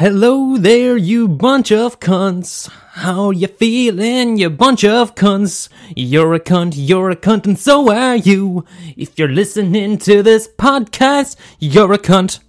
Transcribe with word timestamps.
Hello 0.00 0.56
there, 0.56 0.96
you 0.96 1.28
bunch 1.28 1.70
of 1.70 2.00
cunts. 2.00 2.70
How 2.92 3.32
you 3.32 3.48
feeling, 3.48 4.38
you 4.38 4.48
bunch 4.48 4.82
of 4.82 5.14
cunts? 5.14 5.68
You're 5.94 6.32
a 6.32 6.40
cunt, 6.40 6.72
you're 6.74 7.10
a 7.10 7.16
cunt, 7.16 7.44
and 7.44 7.58
so 7.58 7.92
are 7.92 8.16
you. 8.16 8.64
If 8.96 9.18
you're 9.18 9.28
listening 9.28 9.98
to 9.98 10.22
this 10.22 10.48
podcast, 10.48 11.36
you're 11.58 11.92
a 11.92 11.98
cunt. 11.98 12.40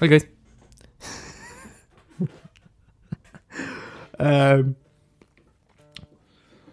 Hi 0.00 0.08
guys. 0.08 0.26
um. 4.18 4.74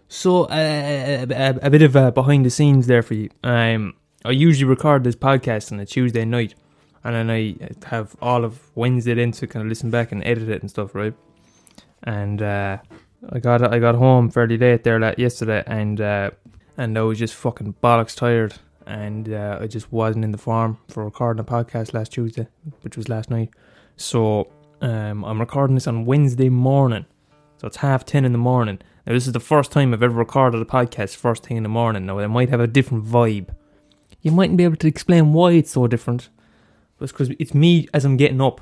So, 0.08 0.46
uh, 0.46 1.28
a, 1.30 1.60
a 1.62 1.70
bit 1.70 1.84
of 1.84 1.96
uh, 1.96 2.10
behind 2.10 2.44
the 2.44 2.50
scenes 2.50 2.88
there 2.88 3.04
for 3.04 3.14
you. 3.14 3.30
Um, 3.44 3.94
I 4.26 4.32
usually 4.32 4.68
record 4.68 5.04
this 5.04 5.16
podcast 5.16 5.72
on 5.72 5.80
a 5.80 5.86
Tuesday 5.86 6.26
night, 6.26 6.56
and 7.06 7.16
then 7.16 7.30
I 7.30 7.56
have 7.86 8.16
all 8.20 8.44
of 8.44 8.60
Wednesday 8.76 9.14
then 9.14 9.32
to 9.34 9.48
kind 9.48 9.64
of 9.64 9.70
listen 9.70 9.92
back 9.92 10.12
and 10.12 10.26
edit 10.26 10.50
it 10.50 10.62
and 10.62 10.70
stuff, 10.70 10.96
right? 10.96 11.14
And 12.04 12.42
uh, 12.42 12.80
I 13.30 13.40
got 13.40 13.62
I 13.74 13.80
got 13.80 13.96
home 13.96 14.30
fairly 14.32 14.58
late 14.58 14.84
there 14.84 15.00
like 15.00 15.20
yesterday, 15.20 15.64
and 15.68 16.02
uh, 16.02 16.32
and 16.78 16.98
I 16.98 17.02
was 17.02 17.20
just 17.20 17.36
fucking 17.36 17.76
bollocks 17.84 18.16
tired, 18.16 18.56
and 18.88 19.32
uh, 19.32 19.60
I 19.62 19.68
just 19.68 19.92
wasn't 19.92 20.26
in 20.26 20.32
the 20.32 20.38
form 20.40 20.80
for 20.90 21.06
recording 21.06 21.40
a 21.40 21.44
podcast 21.44 21.94
last 21.94 22.12
Tuesday, 22.12 22.48
which 22.82 22.98
was 22.98 23.08
last 23.08 23.30
night. 23.30 23.52
So 23.98 24.52
um, 24.82 25.24
I'm 25.24 25.40
recording 25.40 25.76
this 25.76 25.88
on 25.88 26.06
Wednesday 26.06 26.50
morning, 26.50 27.06
so 27.58 27.68
it's 27.68 27.78
half 27.78 28.04
ten 28.04 28.26
in 28.26 28.32
the 28.32 28.38
morning. 28.40 28.80
Now 29.06 29.14
this 29.14 29.28
is 29.28 29.34
the 29.34 29.40
first 29.40 29.72
time 29.72 29.94
I've 29.94 30.02
ever 30.02 30.16
recorded 30.16 30.60
a 30.60 30.66
podcast 30.66 31.16
first 31.16 31.46
thing 31.46 31.58
in 31.58 31.64
the 31.64 31.70
morning. 31.70 32.08
Now 32.08 32.18
it 32.18 32.28
might 32.30 32.50
have 32.50 32.60
a 32.60 32.68
different 32.68 33.06
vibe. 33.06 33.50
You 34.22 34.32
mightn't 34.32 34.58
be 34.58 34.64
able 34.64 34.78
to 34.78 34.88
explain 34.88 35.34
why 35.34 35.52
it's 35.52 35.70
so 35.70 35.86
different, 35.86 36.30
it's 37.06 37.14
because 37.14 37.30
it's 37.40 37.54
me 37.54 37.88
as 37.94 38.04
I'm 38.04 38.18
getting 38.18 38.42
up, 38.42 38.62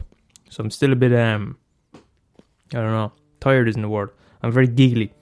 so 0.50 0.64
I'm 0.64 0.72
still 0.72 0.92
a 0.92 0.96
bit 0.96 1.14
um, 1.14 1.58
I 1.96 2.78
don't 2.78 2.92
know, 2.92 3.12
tired 3.40 3.68
isn't 3.70 3.82
the 3.82 3.90
word. 3.90 4.12
I'm 4.42 4.52
very 4.52 4.68
giggly. 4.68 5.14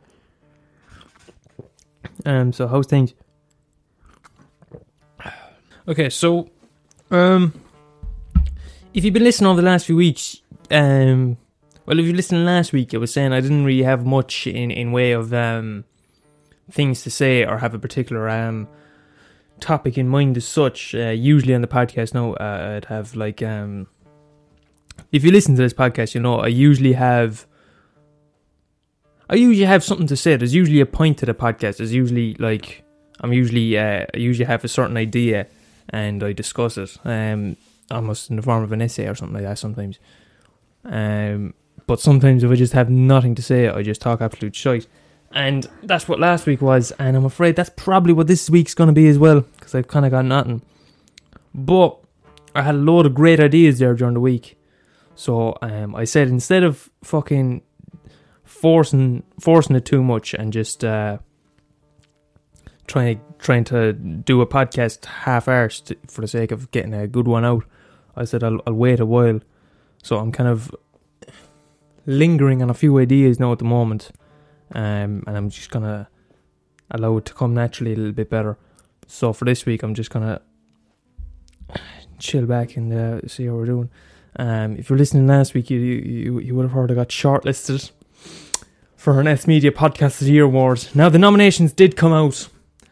um, 2.26 2.52
so 2.52 2.68
how's 2.68 2.86
things? 2.86 3.14
Okay, 5.88 6.10
so 6.10 6.50
um, 7.10 7.52
if 8.92 9.04
you've 9.04 9.14
been 9.14 9.24
listening 9.24 9.50
over 9.50 9.60
the 9.60 9.66
last 9.66 9.86
few 9.86 9.96
weeks, 9.96 10.42
um, 10.70 11.36
well, 11.86 11.98
if 11.98 12.06
you 12.06 12.12
listened 12.12 12.44
last 12.44 12.72
week, 12.72 12.94
I 12.94 12.98
was 12.98 13.12
saying 13.12 13.32
I 13.32 13.40
didn't 13.40 13.64
really 13.64 13.82
have 13.82 14.06
much 14.06 14.46
in 14.46 14.70
in 14.70 14.92
way 14.92 15.12
of 15.12 15.32
um 15.32 15.84
things 16.70 17.02
to 17.02 17.10
say 17.10 17.44
or 17.44 17.58
have 17.58 17.74
a 17.74 17.78
particular 17.78 18.28
um 18.28 18.68
topic 19.60 19.98
in 19.98 20.08
mind 20.08 20.36
as 20.36 20.46
such. 20.46 20.94
Uh, 20.94 21.08
usually 21.08 21.54
on 21.54 21.60
the 21.60 21.68
podcast, 21.68 22.14
no, 22.14 22.34
uh, 22.34 22.74
I'd 22.76 22.86
have 22.86 23.14
like 23.14 23.42
um 23.42 23.86
if 25.12 25.24
you 25.24 25.30
listen 25.30 25.56
to 25.56 25.62
this 25.62 25.72
podcast, 25.72 26.14
you 26.14 26.20
know 26.20 26.36
I 26.36 26.48
usually 26.48 26.94
have. 26.94 27.46
I 29.28 29.36
usually 29.36 29.66
have 29.66 29.84
something 29.84 30.08
to 30.08 30.16
say. 30.16 30.36
There's 30.36 30.54
usually 30.54 30.80
a 30.80 30.86
point 30.86 31.18
to 31.18 31.26
the 31.26 31.34
podcast. 31.34 31.76
There's 31.76 31.94
usually 31.94 32.34
like 32.34 32.82
I'm 33.20 33.32
usually 33.32 33.78
uh, 33.78 34.06
I 34.12 34.16
usually 34.16 34.46
have 34.46 34.64
a 34.64 34.68
certain 34.68 34.96
idea 34.96 35.46
and 35.90 36.22
I 36.22 36.32
discuss 36.32 36.76
it. 36.78 36.96
Um, 37.04 37.56
almost 37.90 38.30
in 38.30 38.36
the 38.36 38.42
form 38.42 38.62
of 38.62 38.72
an 38.72 38.82
essay 38.82 39.06
or 39.06 39.14
something 39.14 39.34
like 39.34 39.44
that 39.44 39.58
sometimes. 39.58 39.98
Um, 40.84 41.54
but 41.86 42.00
sometimes 42.00 42.44
if 42.44 42.50
I 42.50 42.54
just 42.54 42.72
have 42.72 42.88
nothing 42.88 43.34
to 43.34 43.42
say, 43.42 43.68
I 43.68 43.82
just 43.82 44.00
talk 44.00 44.20
absolute 44.20 44.54
shite. 44.54 44.86
And 45.32 45.66
that's 45.84 46.08
what 46.08 46.18
last 46.18 46.46
week 46.46 46.60
was, 46.60 46.90
and 46.98 47.16
I'm 47.16 47.24
afraid 47.24 47.54
that's 47.54 47.70
probably 47.70 48.12
what 48.12 48.26
this 48.26 48.50
week's 48.50 48.74
going 48.74 48.88
to 48.88 48.92
be 48.92 49.06
as 49.06 49.18
well, 49.18 49.42
because 49.42 49.74
I've 49.74 49.86
kind 49.86 50.04
of 50.04 50.10
got 50.10 50.24
nothing. 50.24 50.62
But 51.54 51.98
I 52.54 52.62
had 52.62 52.74
a 52.74 52.78
load 52.78 53.06
of 53.06 53.14
great 53.14 53.38
ideas 53.38 53.78
there 53.78 53.94
during 53.94 54.14
the 54.14 54.20
week. 54.20 54.58
So 55.14 55.56
um, 55.62 55.94
I 55.94 56.04
said 56.04 56.28
instead 56.28 56.62
of 56.64 56.90
fucking 57.04 57.62
forcing 58.44 59.22
forcing 59.38 59.76
it 59.76 59.84
too 59.84 60.02
much 60.02 60.34
and 60.34 60.52
just 60.52 60.84
uh, 60.84 61.18
trying 62.86 63.20
trying 63.38 63.64
to 63.64 63.92
do 63.92 64.40
a 64.40 64.46
podcast 64.46 65.04
half 65.04 65.46
arsed 65.46 65.94
for 66.10 66.22
the 66.22 66.28
sake 66.28 66.50
of 66.50 66.70
getting 66.70 66.92
a 66.94 67.06
good 67.06 67.28
one 67.28 67.44
out, 67.44 67.64
I 68.16 68.24
said 68.24 68.42
I'll, 68.42 68.60
I'll 68.66 68.74
wait 68.74 68.98
a 68.98 69.06
while. 69.06 69.40
So 70.02 70.16
I'm 70.16 70.32
kind 70.32 70.48
of 70.48 70.74
lingering 72.06 72.62
on 72.62 72.70
a 72.70 72.74
few 72.74 72.98
ideas 72.98 73.38
now 73.38 73.52
at 73.52 73.58
the 73.58 73.64
moment, 73.64 74.10
um, 74.72 75.24
and 75.26 75.36
I'm 75.36 75.50
just 75.50 75.70
gonna 75.70 76.08
allow 76.90 77.16
it 77.18 77.24
to 77.26 77.34
come 77.34 77.54
naturally 77.54 77.92
a 77.92 77.96
little 77.96 78.12
bit 78.12 78.30
better. 78.30 78.58
So 79.06 79.32
for 79.32 79.44
this 79.44 79.66
week, 79.66 79.82
I'm 79.82 79.94
just 79.94 80.10
gonna 80.10 80.40
chill 82.18 82.46
back 82.46 82.76
and 82.76 82.92
uh, 82.92 83.28
see 83.28 83.46
how 83.46 83.54
we're 83.54 83.66
doing. 83.66 83.90
Um, 84.36 84.76
if 84.76 84.88
you're 84.88 84.98
listening 84.98 85.26
last 85.26 85.54
week, 85.54 85.70
you 85.70 85.78
you, 85.78 86.38
you 86.38 86.54
would 86.54 86.62
have 86.62 86.72
heard 86.72 86.90
I 86.90 86.94
got 86.94 87.08
shortlisted 87.08 87.90
for 88.96 89.18
an 89.18 89.26
Smedia 89.26 89.70
Podcast 89.70 90.20
of 90.20 90.26
the 90.26 90.32
Year 90.32 90.44
award. 90.44 90.86
Now 90.94 91.08
the 91.08 91.18
nominations 91.18 91.72
did 91.72 91.96
come 91.96 92.12
out. 92.12 92.48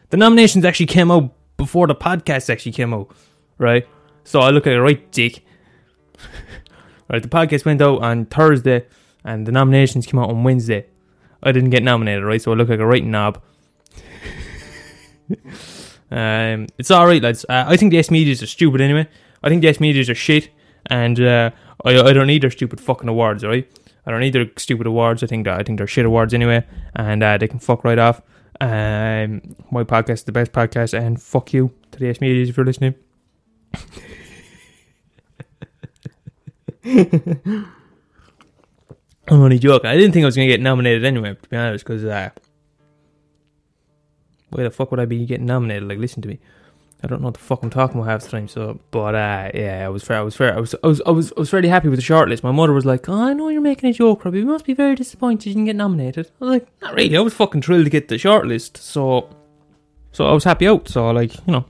The 0.09 0.17
nominations 0.17 0.65
actually 0.65 0.87
came 0.87 1.11
out 1.11 1.33
before 1.55 1.87
the 1.87 1.95
podcast 1.95 2.49
actually 2.49 2.71
came 2.71 2.93
out, 2.93 3.11
right? 3.57 3.87
So 4.23 4.39
I 4.39 4.49
look 4.49 4.65
at 4.65 4.73
it 4.73 4.81
right, 4.81 5.11
dick. 5.11 5.45
right, 7.09 7.21
the 7.21 7.29
podcast 7.29 7.65
went 7.65 7.81
out 7.81 8.01
on 8.01 8.25
Thursday, 8.25 8.85
and 9.23 9.45
the 9.45 9.51
nominations 9.51 10.05
came 10.05 10.19
out 10.19 10.29
on 10.29 10.43
Wednesday. 10.43 10.87
I 11.41 11.51
didn't 11.51 11.69
get 11.69 11.83
nominated, 11.83 12.23
right? 12.23 12.41
So 12.41 12.51
I 12.51 12.55
look 12.55 12.69
like 12.69 12.79
a 12.79 12.85
right 12.85 13.03
knob. 13.03 13.41
um, 16.11 16.67
it's 16.77 16.91
all 16.91 17.07
right, 17.07 17.21
lads. 17.21 17.45
Uh, 17.47 17.65
I 17.67 17.77
think 17.77 17.91
the 17.91 17.99
Smedias 17.99 18.43
are 18.43 18.47
stupid 18.47 18.81
anyway. 18.81 19.07
I 19.43 19.49
think 19.49 19.61
the 19.61 19.69
Smedias 19.69 20.09
are 20.09 20.15
shit, 20.15 20.49
and 20.87 21.19
uh, 21.19 21.51
I 21.85 21.99
I 21.99 22.13
don't 22.13 22.27
need 22.27 22.43
their 22.43 22.51
stupid 22.51 22.81
fucking 22.81 23.07
awards, 23.07 23.43
right? 23.43 23.69
I 24.05 24.11
don't 24.11 24.21
need 24.21 24.33
their 24.33 24.49
stupid 24.57 24.87
awards. 24.87 25.23
I 25.23 25.27
think 25.27 25.47
I 25.47 25.63
think 25.63 25.77
they're 25.77 25.87
shit 25.87 26.05
awards 26.05 26.33
anyway, 26.33 26.65
and 26.95 27.23
uh, 27.23 27.37
they 27.37 27.47
can 27.47 27.59
fuck 27.59 27.83
right 27.83 27.99
off. 27.99 28.21
Um, 28.61 29.55
my 29.71 29.83
podcast 29.83 30.09
is 30.09 30.23
the 30.23 30.31
best 30.31 30.51
podcast, 30.51 30.97
and 30.97 31.21
fuck 31.21 31.53
you 31.53 31.71
to 31.91 31.99
the 31.99 32.13
Smedias 32.13 32.49
if 32.49 32.57
you're 32.57 32.65
listening. 32.65 32.95
I'm 39.29 39.41
only 39.41 39.59
joking. 39.59 39.89
I 39.89 39.95
didn't 39.95 40.13
think 40.13 40.23
I 40.23 40.27
was 40.27 40.35
to 40.35 40.45
get 40.45 40.61
nominated 40.61 41.05
anyway, 41.05 41.35
to 41.35 41.49
be 41.49 41.57
honest, 41.57 41.85
because 41.85 42.03
uh, 42.03 42.29
why 44.49 44.63
the 44.63 44.71
fuck 44.71 44.91
would 44.91 44.99
I 44.99 45.05
be 45.05 45.25
getting 45.25 45.45
nominated? 45.45 45.87
Like, 45.87 45.99
listen 45.99 46.21
to 46.23 46.27
me. 46.27 46.39
I 47.01 47.07
don't 47.07 47.21
know 47.21 47.27
what 47.27 47.35
the 47.35 47.39
fuck 47.39 47.63
I'm 47.63 47.69
talking 47.69 47.97
about 47.99 48.09
half 48.09 48.23
the 48.23 48.29
time. 48.29 48.47
So, 48.49 48.79
but 48.91 49.15
uh, 49.15 49.51
yeah, 49.53 49.85
I 49.85 49.89
was 49.89 50.03
fair. 50.03 50.17
I 50.17 50.21
was 50.21 50.35
fair. 50.35 50.53
I 50.53 50.59
was, 50.59 50.75
I 50.83 50.87
was, 50.87 51.01
I 51.05 51.11
was, 51.11 51.31
I 51.37 51.39
was 51.39 51.49
fairly 51.49 51.69
happy 51.69 51.87
with 51.87 51.99
the 51.99 52.05
shortlist. 52.05 52.43
My 52.43 52.51
mother 52.51 52.73
was 52.73 52.85
like, 52.85 53.07
"Oh, 53.07 53.23
I 53.23 53.33
know 53.33 53.47
you're 53.47 53.61
making 53.61 53.89
a 53.89 53.93
joke, 53.93 54.25
Robbie. 54.25 54.39
You 54.39 54.45
must 54.45 54.65
be 54.65 54.73
very 54.73 54.95
disappointed 54.95 55.47
you 55.47 55.53
didn't 55.53 55.67
get 55.67 55.77
nominated." 55.77 56.29
I 56.41 56.45
was 56.45 56.49
like, 56.49 56.67
"Not 56.81 56.95
really. 56.95 57.15
I 57.15 57.21
was 57.21 57.33
fucking 57.33 57.61
thrilled 57.61 57.85
to 57.85 57.89
get 57.89 58.09
the 58.09 58.15
shortlist." 58.15 58.77
So, 58.77 59.29
so 60.11 60.25
I 60.25 60.33
was 60.33 60.43
happy 60.43 60.67
out. 60.67 60.89
So, 60.89 61.09
like, 61.11 61.35
you 61.47 61.53
know. 61.53 61.65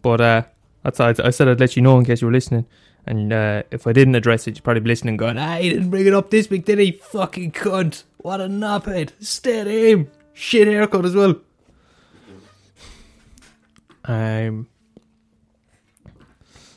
But 0.00 0.20
uh, 0.20 0.42
that's 0.84 1.00
I, 1.00 1.14
I 1.24 1.30
said 1.30 1.48
I'd 1.48 1.58
let 1.58 1.74
you 1.74 1.82
know 1.82 1.98
in 1.98 2.04
case 2.04 2.20
you 2.20 2.28
were 2.28 2.32
listening. 2.32 2.66
And 3.06 3.32
uh, 3.32 3.64
if 3.70 3.86
I 3.86 3.92
didn't 3.92 4.14
address 4.14 4.46
it, 4.46 4.56
you'd 4.56 4.64
probably 4.64 4.80
be 4.80 4.88
listening 4.88 5.16
going, 5.16 5.36
ah, 5.36 5.56
he 5.56 5.70
didn't 5.70 5.90
bring 5.90 6.06
it 6.06 6.14
up 6.14 6.30
this 6.30 6.48
week, 6.48 6.64
did 6.64 6.78
he? 6.78 6.92
Fucking 6.92 7.52
cunt. 7.52 8.04
What 8.18 8.40
a 8.40 8.44
knobhead. 8.44 9.10
Steady 9.20 9.76
aim. 9.86 10.10
Shit 10.32 10.68
haircut 10.68 11.04
as 11.04 11.14
well. 11.14 11.36
Um, 14.04 14.68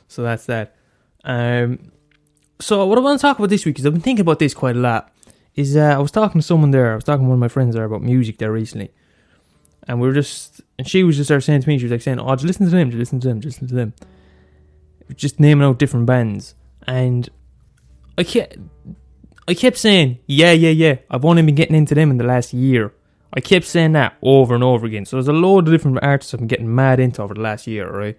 so 0.07 0.23
that's 0.23 0.45
that. 0.45 0.75
Um, 1.23 1.91
so 2.59 2.85
what 2.85 2.97
I 2.97 3.01
want 3.01 3.19
to 3.19 3.21
talk 3.21 3.37
about 3.37 3.49
this 3.49 3.65
week 3.65 3.79
is 3.79 3.85
I've 3.85 3.93
been 3.93 4.01
thinking 4.01 4.21
about 4.21 4.39
this 4.39 4.53
quite 4.53 4.75
a 4.75 4.79
lot. 4.79 5.11
Is 5.55 5.77
uh, 5.77 5.81
I 5.81 5.99
was 5.99 6.11
talking 6.11 6.41
to 6.41 6.45
someone 6.45 6.71
there. 6.71 6.91
I 6.91 6.95
was 6.95 7.03
talking 7.03 7.25
to 7.25 7.29
one 7.29 7.35
of 7.35 7.39
my 7.39 7.47
friends 7.47 7.75
there 7.75 7.85
about 7.85 8.01
music 8.01 8.39
there 8.39 8.51
recently, 8.51 8.91
and 9.87 10.01
we 10.01 10.07
were 10.07 10.13
just 10.13 10.61
and 10.77 10.87
she 10.87 11.03
was 11.03 11.15
just 11.15 11.29
there 11.29 11.39
saying 11.39 11.61
to 11.61 11.67
me, 11.67 11.77
she 11.77 11.85
was 11.85 11.91
like 11.91 12.01
saying, 12.01 12.19
"Oh, 12.19 12.35
just 12.35 12.45
listen 12.45 12.65
to 12.65 12.71
them, 12.71 12.91
just 12.91 12.99
listen 12.99 13.19
to 13.21 13.27
them, 13.29 13.39
just 13.39 13.61
listen 13.61 13.67
to 13.69 13.75
them." 13.75 13.93
Just 15.13 15.39
naming 15.39 15.63
out 15.63 15.77
different 15.77 16.05
bands, 16.07 16.55
and 16.87 17.29
I 18.17 18.23
kept 18.23 18.57
I 19.47 19.53
kept 19.53 19.77
saying, 19.77 20.19
"Yeah, 20.25 20.51
yeah, 20.51 20.71
yeah." 20.71 20.97
I've 21.11 21.25
only 21.25 21.43
been 21.43 21.55
getting 21.55 21.75
into 21.75 21.93
them 21.93 22.09
in 22.11 22.17
the 22.17 22.23
last 22.23 22.53
year. 22.53 22.93
I 23.33 23.41
kept 23.41 23.65
saying 23.65 23.91
that 23.91 24.15
over 24.21 24.55
and 24.55 24.63
over 24.63 24.85
again. 24.85 25.05
So 25.05 25.17
there's 25.17 25.27
a 25.27 25.33
load 25.33 25.67
of 25.67 25.73
different 25.73 25.99
artists 26.01 26.33
I've 26.33 26.39
been 26.39 26.47
getting 26.47 26.73
mad 26.73 26.99
into 26.99 27.21
over 27.21 27.33
the 27.33 27.41
last 27.41 27.67
year, 27.67 27.91
right? 27.91 28.17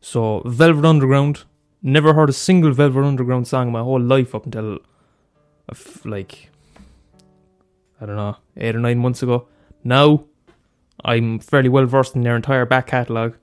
So 0.00 0.42
Velvet 0.46 0.86
Underground, 0.86 1.44
never 1.82 2.14
heard 2.14 2.30
a 2.30 2.32
single 2.32 2.72
Velvet 2.72 3.04
Underground 3.04 3.46
song 3.46 3.68
in 3.68 3.72
my 3.72 3.82
whole 3.82 4.00
life 4.00 4.34
up 4.34 4.46
until 4.46 4.78
like 6.04 6.50
I 8.00 8.06
don't 8.06 8.16
know, 8.16 8.36
eight 8.56 8.74
or 8.74 8.80
nine 8.80 8.98
months 8.98 9.22
ago. 9.22 9.48
Now 9.84 10.24
I'm 11.04 11.38
fairly 11.38 11.68
well 11.68 11.86
versed 11.86 12.16
in 12.16 12.22
their 12.22 12.36
entire 12.36 12.64
back 12.66 12.86
catalogue. 12.86 13.36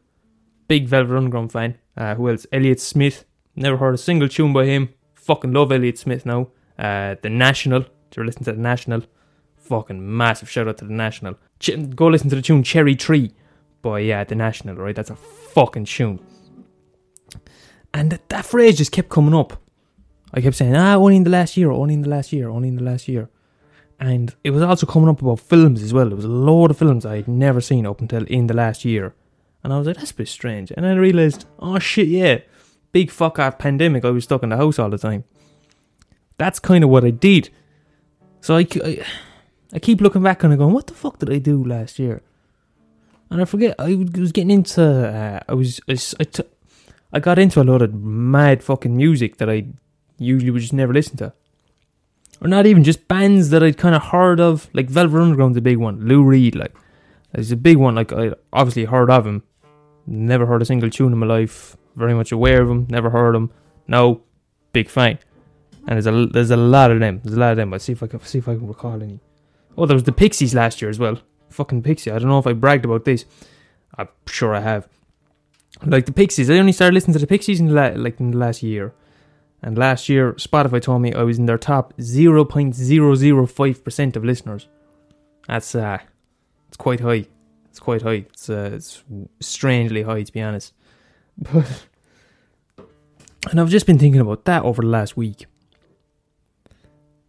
Big 0.68 0.88
Velvet 0.88 1.16
Underground 1.16 1.51
fan. 1.51 1.78
Uh, 1.97 2.15
who 2.15 2.30
else? 2.30 2.45
Elliott 2.51 2.80
Smith. 2.80 3.25
Never 3.56 3.77
heard 3.77 3.94
a 3.94 3.97
single 3.97 4.27
tune 4.27 4.53
by 4.53 4.65
him. 4.65 4.89
Fucking 5.13 5.53
love 5.53 5.71
Elliott 5.71 5.97
Smith 5.97 6.25
now. 6.25 6.50
Uh, 6.77 7.15
the 7.21 7.30
National. 7.30 7.81
Do 7.81 8.21
you 8.21 8.24
listen 8.24 8.44
to 8.44 8.51
the 8.51 8.62
National? 8.62 9.03
Fucking 9.56 10.18
massive 10.18 10.50
shout 10.50 10.68
out 10.68 10.77
to 10.77 10.86
the 10.86 10.94
National. 10.94 11.36
Ch- 11.59 11.95
go 11.95 12.07
listen 12.07 12.30
to 12.30 12.36
the 12.36 12.42
tune 12.42 12.63
Cherry 12.63 12.95
Tree 12.95 13.31
by 13.81 14.00
yeah 14.00 14.24
the 14.24 14.36
National. 14.36 14.75
Right, 14.75 14.95
that's 14.95 15.09
a 15.09 15.15
fucking 15.15 15.86
tune. 15.86 16.19
And 17.94 18.12
that, 18.12 18.27
that 18.30 18.45
phrase 18.45 18.77
just 18.77 18.92
kept 18.92 19.09
coming 19.09 19.33
up. 19.33 19.62
I 20.33 20.42
kept 20.42 20.57
saying, 20.57 20.75
ah, 20.75 20.95
only 20.95 21.15
in 21.15 21.24
the 21.24 21.30
last 21.30 21.56
year, 21.56 21.71
only 21.71 21.94
in 21.94 22.01
the 22.01 22.09
last 22.09 22.33
year, 22.33 22.50
only 22.50 22.68
in 22.68 22.75
the 22.75 22.83
last 22.83 23.07
year. 23.07 23.30
And 24.00 24.36
it 24.44 24.51
was 24.51 24.62
also 24.62 24.86
coming 24.86 25.07
up 25.07 25.21
about 25.21 25.39
films 25.39 25.81
as 25.81 25.94
well. 25.94 26.07
There 26.07 26.15
was 26.18 26.25
a 26.25 26.30
load 26.30 26.71
of 26.71 26.77
films 26.77 27.06
I 27.06 27.15
had 27.15 27.30
never 27.30 27.62
seen 27.62 27.86
up 27.86 28.01
until 28.01 28.25
in 28.25 28.47
the 28.47 28.53
last 28.53 28.83
year. 28.83 29.15
And 29.66 29.74
I 29.74 29.80
was 29.80 29.88
like, 29.88 29.98
that's 29.98 30.12
a 30.12 30.16
bit 30.16 30.28
strange. 30.28 30.70
And 30.70 30.86
then 30.86 30.96
I 30.96 31.00
realised, 31.00 31.48
oh 31.58 31.80
shit, 31.80 32.08
yeah, 32.08 32.38
big 32.92 33.10
fuck 33.10 33.40
off 33.40 33.58
pandemic. 33.58 34.06
I 34.06 34.12
was 34.12 34.26
stuck 34.26 34.44
in 34.44 34.50
the 34.50 34.58
house 34.58 34.78
all 34.78 34.92
the 34.92 35.00
time. 35.00 35.24
That's 36.38 36.60
kind 36.60 36.84
of 36.84 36.92
what 36.92 37.04
I 37.04 37.10
did. 37.10 37.50
So 38.42 38.58
I, 38.58 38.68
I, 38.84 39.04
I 39.74 39.80
keep 39.80 40.02
looking 40.02 40.22
back 40.22 40.44
and 40.44 40.54
I 40.54 40.56
going, 40.56 40.72
what 40.72 40.86
the 40.86 40.94
fuck 40.94 41.18
did 41.18 41.32
I 41.32 41.40
do 41.40 41.64
last 41.64 41.98
year? 41.98 42.22
And 43.32 43.42
I 43.42 43.46
forget, 43.46 43.74
I 43.80 43.96
was 44.16 44.32
getting 44.32 44.52
into, 44.52 44.84
uh, 44.84 45.40
I 45.50 45.54
was, 45.56 45.82
I, 45.90 45.94
I, 46.20 46.24
t- 46.26 46.44
I 47.12 47.20
got 47.20 47.40
into 47.40 47.60
a 47.60 47.64
lot 47.64 47.82
of 47.82 47.92
mad 47.92 48.62
fucking 48.64 48.96
music 48.96 49.38
that 49.38 49.50
I 49.50 49.66
usually 50.20 50.52
would 50.52 50.62
just 50.62 50.74
never 50.74 50.94
listen 50.94 51.18
to. 51.18 51.34
Or 52.40 52.48
not 52.48 52.68
even 52.68 52.84
just 52.84 53.08
bands 53.08 53.50
that 53.50 53.64
I'd 53.64 53.80
kind 53.80 53.96
of 53.96 54.04
heard 54.04 54.40
of, 54.40 54.70
like 54.74 54.92
Velvet 54.92 55.20
Underground's 55.20 55.58
a 55.58 55.62
big 55.62 55.80
one. 55.80 56.06
Lou 56.06 56.22
Reed, 56.24 56.54
like, 56.54 56.76
is 57.34 57.52
a 57.52 57.58
big 57.58 57.78
one. 57.78 57.96
Like 57.96 58.14
I 58.14 58.34
obviously 58.54 58.86
heard 58.86 59.10
of 59.10 59.26
him, 59.26 59.42
never 60.07 60.46
heard 60.46 60.62
a 60.62 60.66
single 60.66 60.90
tune 60.90 61.13
in 61.13 61.19
my 61.19 61.25
life. 61.25 61.78
Very 61.96 62.13
much 62.13 62.31
aware 62.31 62.62
of 62.62 62.68
them. 62.68 62.86
never 62.90 63.10
heard 63.10 63.34
them. 63.36 63.52
No, 63.88 64.22
big 64.74 64.90
fan. 64.90 65.18
And 65.88 65.96
there's 65.96 66.07
a 66.07 66.25
there's 66.25 66.52
a 66.52 66.57
lot 66.57 66.92
of 66.92 67.00
them. 67.00 67.22
There's 67.24 67.38
a 67.38 67.40
lot 67.40 67.52
of 67.52 67.57
them. 67.57 67.74
I'll 67.74 67.80
see 67.80 67.94
if 67.94 68.04
I 68.04 68.07
can 68.07 68.19
see 68.22 68.40
if 68.40 68.50
I 68.50 68.56
can 68.56 68.68
recall 68.68 69.02
any. 69.02 69.19
Oh, 69.78 69.86
there 69.86 69.96
was 69.96 70.04
the 70.04 70.12
Pixies 70.12 70.54
last 70.56 70.81
year 70.81 70.90
as 70.90 71.00
well. 71.00 71.19
Fucking 71.50 71.84
Pixie. 71.84 72.12
I 72.12 72.19
don't 72.19 72.30
know 72.30 72.40
if 72.40 72.48
I 72.48 72.54
bragged 72.54 72.86
about 72.86 73.06
this. 73.06 73.25
I'm 73.98 74.07
sure 74.28 74.56
I 74.56 74.62
have. 74.62 74.88
Like 75.86 76.06
the 76.06 76.13
Pixies, 76.13 76.50
I 76.50 76.57
only 76.57 76.72
started 76.72 76.94
listening 76.96 77.13
to 77.13 77.19
the 77.19 77.28
Pixies 77.28 77.60
in 77.60 77.68
the 77.68 77.74
la- 77.74 77.94
like 77.96 78.19
in 78.19 78.31
the 78.31 78.38
last 78.38 78.63
year. 78.63 78.94
And 79.62 79.78
last 79.78 80.10
year, 80.10 80.34
Spotify 80.34 80.81
told 80.81 81.02
me 81.02 81.13
I 81.13 81.24
was 81.24 81.40
in 81.40 81.46
their 81.46 81.57
top 81.57 81.94
0.005% 81.98 84.16
of 84.16 84.24
listeners. 84.24 84.68
That's 85.48 85.75
uh, 85.75 86.00
it's 86.68 86.78
quite 86.78 87.00
high. 87.00 87.25
It's 87.75 87.81
quite 87.81 88.04
high. 88.04 88.24
It's 88.30 88.50
uh, 88.50 88.69
it's 88.72 89.04
strangely 89.42 90.04
high 90.04 90.24
to 90.24 90.31
be 90.31 90.42
honest. 90.42 90.72
But 91.38 91.88
and 93.51 93.60
I've 93.60 93.68
just 93.68 93.86
been 93.86 94.00
thinking 94.00 94.22
about 94.22 94.45
that 94.45 94.63
over 94.63 94.81
the 94.81 94.88
last 94.88 95.18
week. 95.18 95.45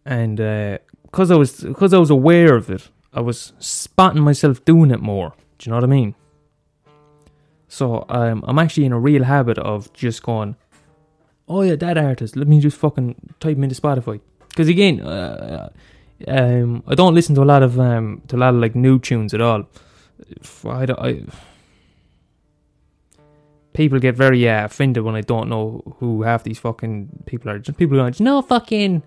And 0.05 0.37
because 0.37 1.31
uh, 1.31 1.35
I 1.35 1.37
was 1.37 1.59
because 1.59 1.93
I 1.93 1.97
was 1.97 2.09
aware 2.09 2.55
of 2.55 2.69
it, 2.69 2.89
I 3.13 3.19
was 3.19 3.51
spotting 3.59 4.21
myself 4.21 4.63
doing 4.63 4.89
it 4.91 5.01
more. 5.01 5.33
Do 5.57 5.67
you 5.67 5.71
know 5.71 5.75
what 5.75 5.83
I 5.83 5.87
mean? 5.87 6.15
So 7.67 8.05
um, 8.07 8.41
I'm 8.47 8.57
actually 8.57 8.85
in 8.85 8.93
a 8.93 8.99
real 8.99 9.25
habit 9.25 9.57
of 9.57 9.91
just 9.91 10.23
going, 10.23 10.55
oh 11.49 11.61
yeah, 11.63 11.75
that 11.75 11.97
artist. 11.97 12.37
Let 12.37 12.47
me 12.47 12.61
just 12.61 12.77
fucking 12.77 13.33
type 13.41 13.57
him 13.57 13.65
into 13.65 13.75
Spotify. 13.75 14.21
Because 14.47 14.69
again, 14.69 15.01
uh, 15.01 15.71
um, 16.25 16.83
I 16.87 16.95
don't 16.95 17.13
listen 17.13 17.35
to 17.35 17.43
a 17.43 17.49
lot 17.53 17.63
of 17.63 17.77
um, 17.77 18.21
to 18.29 18.37
a 18.37 18.39
lot 18.39 18.53
of 18.53 18.61
like 18.61 18.75
new 18.75 18.97
tunes 18.97 19.33
at 19.33 19.41
all. 19.41 19.67
I, 20.65 20.85
I 20.97 21.23
people 23.77 23.99
get 23.99 24.15
very 24.15 24.49
uh, 24.49 24.65
offended 24.65 25.03
when 25.03 25.15
I 25.15 25.21
don't 25.21 25.47
know 25.49 25.95
who 25.99 26.23
half 26.23 26.43
these 26.43 26.57
fucking 26.57 27.23
people 27.27 27.51
are. 27.51 27.59
Just 27.59 27.77
people 27.77 27.95
going, 27.95 28.15
you 28.17 28.25
know 28.25 28.41
fucking, 28.41 29.03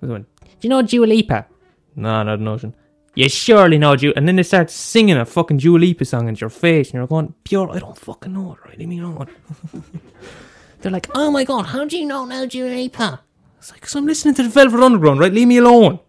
do 0.00 0.24
you 0.62 0.68
know 0.70 0.80
Dua 0.80 1.04
Lipa? 1.04 1.46
No, 1.94 2.22
not 2.22 2.38
a 2.38 2.42
notion. 2.42 2.74
You 3.14 3.28
surely 3.28 3.76
know 3.76 3.94
Dua. 3.96 4.14
And 4.16 4.26
then 4.26 4.36
they 4.36 4.42
start 4.42 4.70
singing 4.70 5.18
a 5.18 5.26
fucking 5.26 5.58
Dua 5.58 5.78
Lipa 5.78 6.06
song 6.06 6.28
into 6.28 6.40
your 6.40 6.50
face, 6.50 6.88
and 6.88 6.94
you're 6.94 7.06
going, 7.06 7.34
pure, 7.44 7.70
I 7.70 7.78
don't 7.78 7.98
fucking 7.98 8.32
know 8.32 8.54
it, 8.54 8.66
right? 8.66 8.78
Leave 8.78 8.88
me 8.88 8.98
alone. 8.98 9.28
They're 10.80 10.90
like, 10.90 11.08
oh 11.14 11.30
my 11.30 11.44
god, 11.44 11.66
how 11.66 11.84
do 11.84 11.98
you 11.98 12.06
know 12.06 12.24
now 12.24 12.46
Dua 12.46 12.68
Lipa? 12.68 13.20
It's 13.58 13.70
like, 13.70 13.82
because 13.82 13.94
I'm 13.94 14.06
listening 14.06 14.34
to 14.36 14.42
the 14.42 14.48
Velvet 14.48 14.80
Underground, 14.80 15.20
right? 15.20 15.32
Leave 15.32 15.48
me 15.48 15.58
alone. 15.58 16.00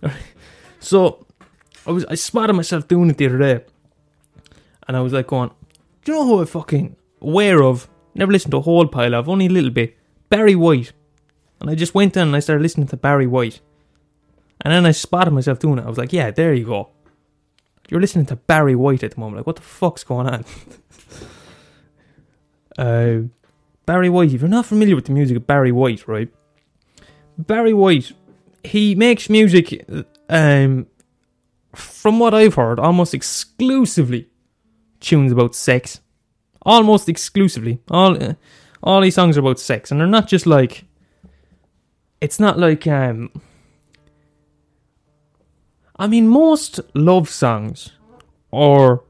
so, 0.80 1.26
I 1.86 1.90
was 1.90 2.04
I 2.04 2.14
spotted 2.14 2.52
myself 2.52 2.86
doing 2.86 3.10
it 3.10 3.16
the 3.16 3.26
other 3.26 3.38
day, 3.38 3.64
and 4.86 4.96
I 4.96 5.00
was 5.00 5.12
like 5.12 5.26
going, 5.26 5.50
do 6.04 6.12
you 6.12 6.18
know 6.18 6.26
who 6.26 6.42
I 6.42 6.44
fucking 6.44 6.96
aware 7.20 7.62
of? 7.62 7.88
Never 8.14 8.32
listened 8.32 8.52
to 8.52 8.58
a 8.58 8.62
whole 8.62 8.86
pile 8.86 9.14
of, 9.14 9.28
only 9.28 9.46
a 9.46 9.50
little 9.50 9.70
bit. 9.70 9.96
Barry 10.28 10.54
White. 10.54 10.92
And 11.60 11.70
I 11.70 11.74
just 11.74 11.94
went 11.94 12.16
in 12.16 12.28
and 12.28 12.36
I 12.36 12.40
started 12.40 12.62
listening 12.62 12.88
to 12.88 12.96
Barry 12.96 13.26
White. 13.26 13.60
And 14.60 14.72
then 14.72 14.86
I 14.86 14.90
spotted 14.92 15.32
myself 15.32 15.58
doing 15.58 15.78
it. 15.78 15.84
I 15.84 15.88
was 15.88 15.98
like, 15.98 16.12
yeah, 16.12 16.30
there 16.30 16.52
you 16.54 16.66
go. 16.66 16.90
You're 17.88 18.00
listening 18.00 18.26
to 18.26 18.36
Barry 18.36 18.74
White 18.74 19.02
at 19.02 19.12
the 19.12 19.20
moment. 19.20 19.38
Like, 19.38 19.46
what 19.46 19.56
the 19.56 19.62
fuck's 19.62 20.04
going 20.04 20.28
on? 20.28 20.44
uh, 22.78 23.28
Barry 23.86 24.08
White, 24.08 24.32
if 24.32 24.40
you're 24.40 24.48
not 24.48 24.66
familiar 24.66 24.94
with 24.94 25.06
the 25.06 25.12
music 25.12 25.36
of 25.36 25.46
Barry 25.46 25.72
White, 25.72 26.06
right? 26.06 26.28
Barry 27.38 27.74
White, 27.74 28.12
he 28.64 28.94
makes 28.94 29.28
music, 29.28 29.84
um, 30.28 30.86
from 31.74 32.18
what 32.18 32.34
I've 32.34 32.54
heard, 32.54 32.78
almost 32.78 33.14
exclusively 33.14 34.28
tunes 35.02 35.32
about 35.32 35.54
sex. 35.54 36.00
Almost 36.62 37.08
exclusively. 37.08 37.80
All, 37.90 38.22
uh, 38.22 38.34
all 38.82 39.00
these 39.00 39.14
songs 39.14 39.36
are 39.36 39.40
about 39.40 39.60
sex, 39.60 39.90
and 39.90 40.00
they're 40.00 40.06
not 40.06 40.28
just 40.28 40.46
like. 40.46 40.84
It's 42.20 42.38
not 42.38 42.58
like 42.58 42.86
um. 42.86 43.30
I 45.96 46.06
mean, 46.06 46.26
most 46.28 46.80
love 46.94 47.28
songs, 47.28 47.92
or 48.50 49.04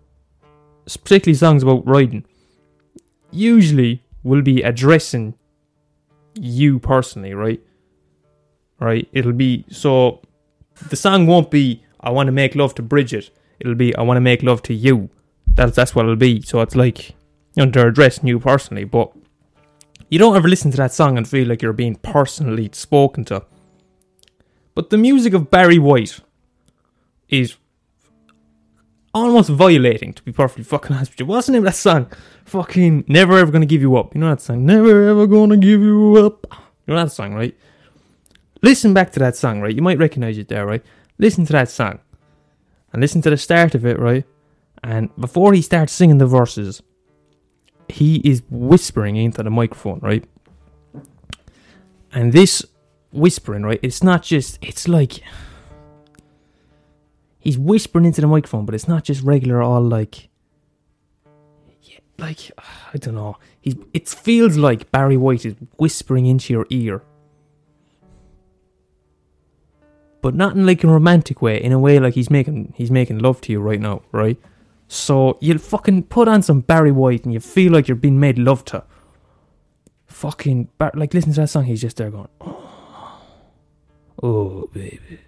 particularly 0.87 1.37
songs 1.37 1.62
about 1.62 1.87
riding, 1.87 2.25
usually 3.31 4.03
will 4.23 4.43
be 4.43 4.62
addressing 4.62 5.35
you 6.35 6.79
personally, 6.79 7.35
right? 7.35 7.61
Right? 8.81 9.09
It'll 9.12 9.33
be 9.33 9.65
so 9.71 10.21
the 10.89 10.97
song 10.97 11.27
won't 11.27 11.50
be 11.50 11.85
I 12.00 12.11
want 12.11 12.27
to 12.29 12.33
make 12.33 12.55
love 12.55 12.75
to 12.77 12.83
Bridget. 12.83 13.31
It'll 13.61 13.75
be 13.75 13.94
I 13.97 14.03
want 14.03 14.17
to 14.17 14.23
make 14.23 14.43
love 14.43 14.62
to 14.65 14.75
you. 14.75 15.11
That's 15.54 15.76
that's 15.76 15.94
what 15.94 16.04
it'll 16.04 16.16
be. 16.16 16.43
So 16.43 16.60
it's 16.60 16.75
like 16.75 17.14
addressing 17.56 18.26
you 18.26 18.40
personally, 18.40 18.84
but 18.84 19.12
you 20.08 20.19
don't 20.19 20.37
ever 20.37 20.49
listen 20.49 20.70
to 20.70 20.76
that 20.78 20.93
song 20.93 21.16
and 21.16 21.28
feel 21.28 21.49
like 21.49 21.62
you're 21.62 21.72
being 21.72 21.96
personally 21.96 22.70
spoken 22.72 23.25
to. 23.26 23.44
But 24.75 24.90
the 24.90 24.99
music 24.99 25.34
of 25.34 25.50
Barry 25.50 25.78
White 25.78 26.20
is 27.28 27.56
almost 29.14 29.50
violating, 29.50 30.14
to 30.14 30.22
be 30.22 30.32
perfectly 30.32 30.64
fucking 30.64 30.96
honest 30.96 31.12
with 31.12 31.20
you. 31.20 31.26
What's 31.26 31.46
the 31.46 31.52
name 31.52 31.66
of 31.66 31.72
that 31.72 31.76
song? 31.76 32.10
Fucking 32.46 33.05
Never 33.08 33.36
Ever 33.36 33.53
Gonna 33.53 33.67
Give 33.67 33.82
You 33.82 33.96
Up. 33.96 34.15
You 34.15 34.22
know 34.22 34.31
that 34.31 34.41
song? 34.41 34.65
Never 34.65 35.08
Ever 35.08 35.27
Gonna 35.27 35.58
Give 35.58 35.82
You 35.82 36.17
Up. 36.17 36.46
You 36.86 36.94
know 36.94 37.05
that 37.05 37.12
song, 37.12 37.34
right? 37.34 37.55
Listen 38.62 38.94
back 38.94 39.12
to 39.12 39.19
that 39.19 39.36
song, 39.36 39.60
right? 39.60 39.74
You 39.74 39.82
might 39.82 39.98
recognize 39.98 40.38
it 40.38 40.48
there, 40.48 40.65
right? 40.65 40.82
Listen 41.19 41.44
to 41.44 41.53
that 41.53 41.69
song. 41.69 41.98
And 42.93 43.03
listen 43.03 43.20
to 43.22 43.31
the 43.31 43.36
start 43.36 43.74
of 43.74 43.84
it, 43.84 43.98
right? 43.98 44.24
And 44.82 45.15
before 45.17 45.53
he 45.53 45.62
starts 45.62 45.93
singing 45.93 46.19
the 46.19 46.27
verses, 46.27 46.82
he 47.89 48.17
is 48.17 48.43
whispering 48.51 49.17
into 49.17 49.43
the 49.43 49.51
microphone, 49.51 50.01
right? 50.01 50.24
And 52.12 52.32
this 52.32 52.65
whispering, 53.12 53.62
right? 53.62 53.81
It's 53.82 54.03
not 54.03 54.22
just, 54.22 54.58
it's 54.60 54.89
like 54.89 55.20
he's 57.39 57.58
whispering 57.58 58.05
into 58.05 58.20
the 58.20 58.27
microphone, 58.27 58.67
but 58.67 58.74
it's 58.74 58.89
not 58.89 59.05
just 59.05 59.22
regular, 59.22 59.62
all 59.62 59.82
like, 59.82 60.29
like 62.22 62.51
I 62.94 62.98
don't 62.98 63.15
know. 63.15 63.36
He's 63.60 63.77
it 63.93 64.08
feels 64.08 64.56
like 64.56 64.91
Barry 64.91 65.17
White 65.17 65.44
is 65.44 65.55
whispering 65.77 66.27
into 66.27 66.53
your 66.53 66.67
ear, 66.70 67.03
but 70.22 70.34
not 70.34 70.55
in 70.55 70.65
like 70.65 70.84
a 70.84 70.89
romantic 70.89 71.43
way. 71.43 71.60
In 71.62 71.72
a 71.72 71.79
way 71.79 71.98
like 71.98 72.15
he's 72.15 72.31
making 72.31 72.72
he's 72.77 72.91
making 72.91 73.19
love 73.19 73.41
to 73.43 73.53
you 73.53 73.60
right 73.60 73.81
now, 73.81 74.03
right? 74.12 74.39
So 74.93 75.39
you'll 75.41 75.56
fucking 75.56 76.03
put 76.03 76.29
on 76.29 76.43
some 76.43 76.61
Barry 76.61 76.93
White 76.93 77.25
and 77.25 77.32
you 77.32 77.41
feel 77.41 77.72
like 77.72 77.89
you're 77.89 77.96
being 77.96 78.20
made 78.20 78.37
love 78.37 78.63
to. 78.67 78.84
Fucking 80.05 80.69
Bar- 80.77 80.93
like 80.94 81.15
listen 81.15 81.32
to 81.32 81.41
that 81.41 81.49
song. 81.49 81.65
He's 81.65 81.81
just 81.81 81.96
there 81.96 82.11
going, 82.11 82.29
oh, 82.43 83.22
oh 84.22 84.70
baby. 84.70 85.20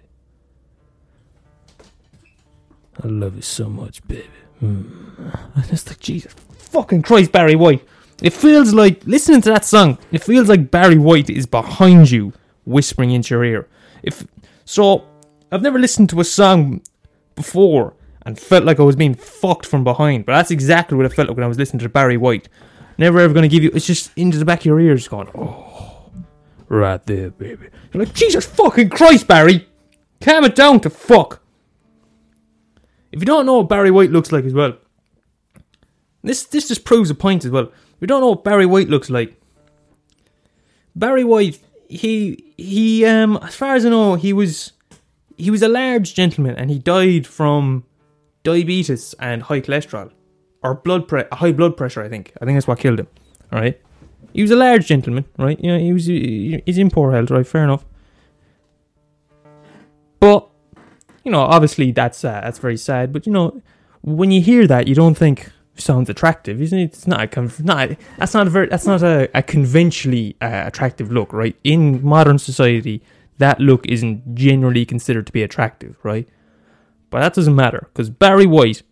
I 3.03 3.07
love 3.07 3.37
you 3.37 3.41
so 3.41 3.67
much, 3.67 4.07
baby. 4.07 4.29
Mm. 4.61 5.35
And 5.55 5.71
it's 5.71 5.87
like, 5.87 5.99
Jesus 5.99 6.35
fucking 6.57 7.01
Christ, 7.01 7.31
Barry 7.31 7.55
White. 7.55 7.83
It 8.21 8.33
feels 8.33 8.71
like, 8.71 9.03
listening 9.07 9.41
to 9.41 9.49
that 9.49 9.65
song, 9.65 9.97
it 10.11 10.23
feels 10.23 10.47
like 10.47 10.69
Barry 10.69 10.99
White 10.99 11.31
is 11.31 11.47
behind 11.47 12.11
you, 12.11 12.33
whispering 12.65 13.09
into 13.09 13.33
your 13.33 13.43
ear. 13.43 13.67
If 14.03 14.27
So, 14.65 15.07
I've 15.51 15.63
never 15.63 15.79
listened 15.79 16.11
to 16.11 16.19
a 16.19 16.23
song 16.23 16.81
before 17.35 17.95
and 18.25 18.39
felt 18.39 18.65
like 18.65 18.79
I 18.79 18.83
was 18.83 18.95
being 18.95 19.13
fucked 19.13 19.65
from 19.65 19.83
behind, 19.83 20.25
but 20.25 20.33
that's 20.33 20.51
exactly 20.51 20.97
what 20.97 21.05
I 21.05 21.09
felt 21.09 21.27
like 21.27 21.37
when 21.37 21.43
I 21.43 21.47
was 21.47 21.57
listening 21.57 21.81
to 21.81 21.89
Barry 21.89 22.17
White. 22.17 22.49
Never 22.97 23.19
ever 23.19 23.33
gonna 23.33 23.47
give 23.47 23.63
you, 23.63 23.71
it's 23.73 23.85
just 23.85 24.11
into 24.15 24.37
the 24.37 24.45
back 24.45 24.61
of 24.61 24.65
your 24.65 24.79
ears 24.79 25.07
going, 25.07 25.29
oh, 25.35 26.11
right 26.67 27.03
there, 27.05 27.29
baby. 27.29 27.67
You're 27.93 28.05
like, 28.05 28.13
Jesus 28.13 28.45
fucking 28.45 28.89
Christ, 28.89 29.27
Barry! 29.27 29.67
Calm 30.21 30.45
it 30.45 30.55
down 30.55 30.79
to 30.81 30.89
fuck. 30.89 31.41
If 33.11 33.19
you 33.19 33.25
don't 33.25 33.45
know 33.45 33.57
what 33.57 33.69
Barry 33.69 33.91
White 33.91 34.11
looks 34.11 34.31
like 34.31 34.45
as 34.45 34.53
well, 34.53 34.77
this 36.23 36.43
this 36.43 36.67
just 36.67 36.83
proves 36.83 37.09
a 37.09 37.15
point 37.15 37.45
as 37.45 37.51
well. 37.51 37.65
If 37.65 38.01
you 38.01 38.07
don't 38.07 38.21
know 38.21 38.31
what 38.31 38.43
Barry 38.43 38.65
White 38.65 38.89
looks 38.89 39.09
like, 39.09 39.39
Barry 40.95 41.23
White, 41.23 41.59
he 41.87 42.53
he 42.57 43.05
um 43.05 43.37
as 43.41 43.55
far 43.55 43.75
as 43.75 43.85
I 43.85 43.89
know, 43.89 44.15
he 44.15 44.33
was 44.33 44.71
he 45.37 45.51
was 45.51 45.61
a 45.61 45.67
large 45.67 46.13
gentleman 46.15 46.55
and 46.55 46.69
he 46.69 46.79
died 46.79 47.27
from 47.27 47.83
diabetes 48.45 49.13
and 49.19 49.43
high 49.43 49.59
cholesterol 49.59 50.11
or 50.63 50.75
blood 50.75 51.07
pre- 51.09 51.25
high 51.33 51.51
blood 51.51 51.75
pressure. 51.75 52.01
I 52.01 52.07
think 52.07 52.31
I 52.41 52.45
think 52.45 52.55
that's 52.55 52.67
what 52.67 52.79
killed 52.79 52.99
him. 52.99 53.07
All 53.51 53.59
right, 53.59 53.79
he 54.33 54.41
was 54.41 54.51
a 54.51 54.55
large 54.55 54.87
gentleman, 54.87 55.25
right? 55.37 55.59
You 55.59 55.73
know, 55.73 55.79
he 55.79 55.91
was 55.91 56.05
he's 56.05 56.77
in 56.77 56.89
poor 56.89 57.11
health, 57.11 57.31
right? 57.31 57.45
Fair 57.45 57.65
enough. 57.65 57.85
But 60.19 60.47
you 61.25 61.31
know, 61.31 61.41
obviously 61.41 61.91
that's 61.91 62.23
uh, 62.23 62.39
that's 62.41 62.59
very 62.59 62.77
sad. 62.77 63.11
But 63.11 63.25
you 63.25 63.33
know, 63.33 63.61
when 64.01 64.31
you 64.31 64.41
hear 64.41 64.65
that, 64.67 64.87
you 64.87 64.95
don't 64.95 65.15
think 65.15 65.51
sounds 65.77 66.09
attractive, 66.09 66.61
isn't 66.61 66.79
it? 66.79 66.93
It's 66.93 67.07
not 67.07 67.37
a 67.37 67.63
not 67.63 67.89
that's 68.17 68.33
not 68.33 68.47
a 68.47 68.49
very 68.49 68.67
that's 68.67 68.85
not 68.85 69.03
a, 69.03 69.29
a 69.33 69.43
conventionally 69.43 70.35
uh, 70.41 70.63
attractive 70.65 71.11
look, 71.11 71.33
right? 71.33 71.55
In 71.63 72.03
modern 72.03 72.39
society, 72.39 73.01
that 73.37 73.59
look 73.59 73.85
isn't 73.87 74.35
generally 74.35 74.85
considered 74.85 75.27
to 75.27 75.33
be 75.33 75.43
attractive, 75.43 75.97
right? 76.03 76.27
But 77.15 77.21
that 77.21 77.33
doesn't 77.33 77.55
matter 77.55 77.87
because 77.93 78.09
Barry 78.09 78.45
White, 78.45 78.83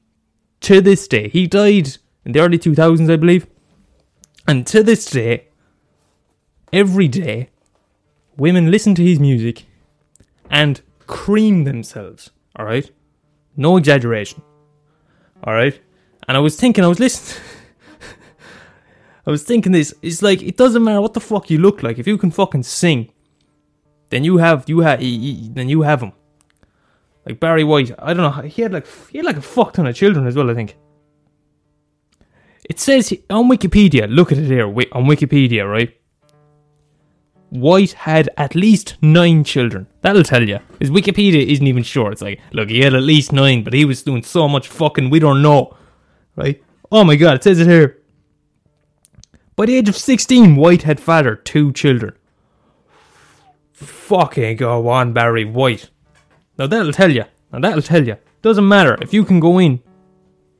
to 0.61 0.79
this 0.79 1.09
day, 1.09 1.27
he 1.27 1.45
died 1.45 1.97
in 2.23 2.31
the 2.31 2.39
early 2.39 2.57
2000s, 2.57 3.11
I 3.11 3.17
believe, 3.17 3.47
and 4.47 4.65
to 4.67 4.81
this 4.81 5.05
day, 5.07 5.49
every 6.71 7.09
day, 7.09 7.49
women 8.37 8.71
listen 8.71 8.95
to 8.95 9.03
his 9.03 9.19
music 9.19 9.65
and 10.49 10.79
cream 11.05 11.65
themselves. 11.65 12.31
All 12.55 12.65
right, 12.65 12.89
no 13.57 13.75
exaggeration. 13.75 14.41
All 15.43 15.53
right, 15.53 15.77
and 16.25 16.37
I 16.37 16.39
was 16.39 16.55
thinking, 16.55 16.85
I 16.85 16.87
was 16.87 17.01
listening. 17.01 17.43
I 19.27 19.31
was 19.31 19.43
thinking 19.43 19.73
this. 19.73 19.93
It's 20.01 20.21
like 20.21 20.41
it 20.41 20.55
doesn't 20.55 20.81
matter 20.81 21.01
what 21.01 21.13
the 21.13 21.19
fuck 21.19 21.49
you 21.49 21.57
look 21.57 21.83
like. 21.83 21.99
If 21.99 22.07
you 22.07 22.17
can 22.17 22.31
fucking 22.31 22.63
sing, 22.63 23.11
then 24.11 24.23
you 24.23 24.37
have 24.37 24.69
you 24.69 24.79
have 24.79 25.01
then 25.01 25.67
you 25.67 25.81
have 25.81 26.01
him. 26.01 26.13
Like 27.25 27.39
Barry 27.39 27.63
White, 27.63 27.91
I 27.99 28.13
don't 28.13 28.35
know. 28.35 28.47
He 28.47 28.61
had 28.61 28.73
like 28.73 28.87
he 29.09 29.19
had 29.19 29.25
like 29.25 29.37
a 29.37 29.41
fuck 29.41 29.73
ton 29.73 29.87
of 29.87 29.95
children 29.95 30.27
as 30.27 30.35
well. 30.35 30.49
I 30.49 30.53
think. 30.53 30.75
It 32.69 32.79
says 32.79 33.13
on 33.29 33.49
Wikipedia. 33.49 34.07
Look 34.09 34.31
at 34.31 34.37
it 34.37 34.45
here 34.45 34.67
on 34.67 35.05
Wikipedia, 35.05 35.69
right? 35.69 35.95
White 37.49 37.93
had 37.93 38.29
at 38.35 38.55
least 38.55 38.95
nine 39.01 39.43
children. 39.43 39.85
That'll 40.01 40.23
tell 40.23 40.47
you. 40.47 40.59
His 40.79 40.89
Wikipedia 40.89 41.45
isn't 41.45 41.67
even 41.67 41.83
sure. 41.83 42.11
It's 42.11 42.21
like, 42.21 42.41
look, 42.51 42.69
he 42.69 42.79
had 42.79 42.95
at 42.95 43.03
least 43.03 43.31
nine, 43.31 43.63
but 43.63 43.73
he 43.73 43.85
was 43.85 44.01
doing 44.01 44.23
so 44.23 44.47
much 44.47 44.67
fucking 44.67 45.11
we 45.11 45.19
don't 45.19 45.43
know. 45.43 45.77
Right? 46.35 46.63
Oh 46.91 47.03
my 47.03 47.15
god, 47.15 47.35
it 47.35 47.43
says 47.43 47.59
it 47.59 47.67
here. 47.67 48.01
By 49.55 49.67
the 49.67 49.75
age 49.75 49.87
of 49.87 49.95
16, 49.95 50.55
White 50.55 50.81
had 50.81 50.99
fathered 50.99 51.45
two 51.45 51.71
children. 51.73 52.15
Fucking 53.71 54.57
go 54.57 54.87
on, 54.89 55.13
Barry 55.13 55.45
White. 55.45 55.91
Now 56.57 56.67
that'll 56.67 56.93
tell 56.93 57.11
you. 57.11 57.25
Now 57.51 57.59
that'll 57.59 57.81
tell 57.81 58.05
you. 58.05 58.17
Doesn't 58.41 58.67
matter. 58.67 58.97
If 59.01 59.13
you 59.13 59.23
can 59.23 59.39
go 59.39 59.59
in, 59.59 59.81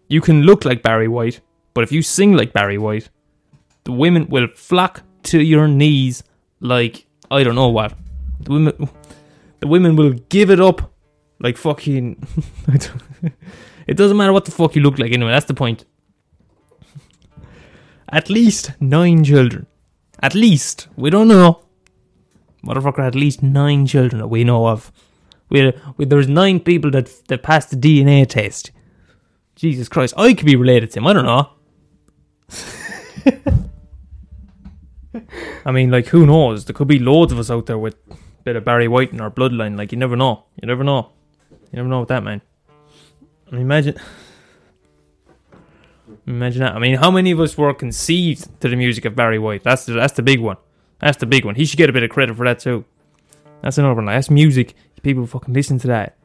you 0.08 0.22
can 0.22 0.44
look 0.44 0.66
like 0.66 0.84
Barry 0.84 1.08
White, 1.08 1.42
but 1.74 1.84
if 1.84 1.92
you 1.92 2.02
sing 2.02 2.34
like 2.34 2.54
Barry 2.54 2.78
White, 2.78 3.10
the 3.84 3.92
women 3.92 4.28
will 4.30 4.48
flock 4.56 5.02
to 5.24 5.42
your 5.42 5.68
knees 5.68 6.24
like 6.60 7.06
I 7.30 7.44
don't 7.44 7.56
know 7.56 7.70
what. 7.70 7.94
The 8.42 8.52
women, 8.52 8.90
the 9.60 9.68
women 9.68 9.96
will 9.96 10.14
give 10.30 10.50
it 10.50 10.60
up 10.60 10.94
like 11.40 11.58
fucking. 11.58 12.26
it 13.88 13.98
doesn't 13.98 14.18
matter 14.18 14.34
what 14.34 14.46
the 14.46 14.52
fuck 14.52 14.76
you 14.76 14.82
look 14.82 15.00
like 15.00 15.12
anyway. 15.12 15.32
That's 15.32 15.46
the 15.46 15.54
point. 15.54 15.86
At 18.10 18.30
least 18.30 18.74
nine 18.80 19.24
children. 19.24 19.66
At 20.22 20.36
least 20.36 20.88
we 20.96 21.10
don't 21.10 21.28
know. 21.28 21.64
Motherfucker, 22.66 23.00
at 23.00 23.16
least 23.16 23.44
nine 23.44 23.86
children 23.86 24.20
that 24.20 24.28
we 24.28 24.44
know 24.44 24.68
of. 24.68 24.92
We, 25.54 25.72
we 25.98 26.06
there's 26.06 26.28
nine 26.28 26.60
people 26.60 26.92
that 26.92 27.10
that 27.28 27.44
passed 27.44 27.70
the 27.70 27.78
DNA 27.78 28.28
test. 28.28 28.72
Jesus 29.56 29.88
Christ, 29.88 30.16
I 30.18 30.34
could 30.34 30.48
be 30.48 30.56
related 30.56 30.92
to 30.92 31.00
him. 31.00 31.08
I 31.08 31.14
don't 31.14 31.26
know. 31.26 31.50
I 35.66 35.72
mean, 35.72 35.92
like, 35.92 36.08
who 36.08 36.26
knows? 36.26 36.66
There 36.66 36.74
could 36.74 36.88
be 36.88 36.98
loads 36.98 37.32
of 37.32 37.38
us 37.38 37.52
out 37.52 37.68
there 37.68 37.78
with 37.78 37.96
a 38.10 38.16
bit 38.44 38.56
of 38.56 38.66
Barry 38.66 38.88
White 38.88 39.14
in 39.14 39.22
our 39.22 39.30
bloodline. 39.30 39.78
Like, 39.78 39.92
you 39.92 39.98
never 39.98 40.16
know. 40.16 40.46
You 40.60 40.68
never 40.68 40.84
know. 40.84 41.12
You 41.52 41.78
never 41.78 41.88
know 41.88 42.00
with 42.00 42.10
that, 42.10 42.24
man. 42.24 42.42
I 43.48 43.52
mean, 43.52 43.62
imagine. 43.62 43.96
Imagine 46.26 46.62
that. 46.62 46.76
I 46.76 46.80
mean, 46.80 46.96
how 46.96 47.12
many 47.12 47.30
of 47.30 47.40
us 47.40 47.56
were 47.56 47.74
conceived 47.76 48.60
to 48.62 48.70
the 48.70 48.76
music 48.76 49.06
of 49.06 49.16
Barry 49.16 49.38
White? 49.38 49.64
That's 49.64 49.86
the, 49.86 49.94
that's 49.94 50.14
the 50.14 50.24
big 50.24 50.40
one. 50.40 50.58
That's 51.00 51.18
the 51.18 51.28
big 51.28 51.46
one. 51.46 51.54
He 51.56 51.66
should 51.66 51.78
get 51.78 51.92
a 51.92 51.94
bit 51.94 52.02
of 52.02 52.10
credit 52.10 52.36
for 52.36 52.46
that 52.46 52.60
too. 52.60 52.86
That's 53.62 53.78
another 53.78 53.96
one. 53.96 54.06
That's 54.06 54.32
music. 54.32 54.74
People 55.04 55.28
fucking 55.28 55.54
listen 55.54 55.78
to 55.80 55.88
that. 55.88 56.18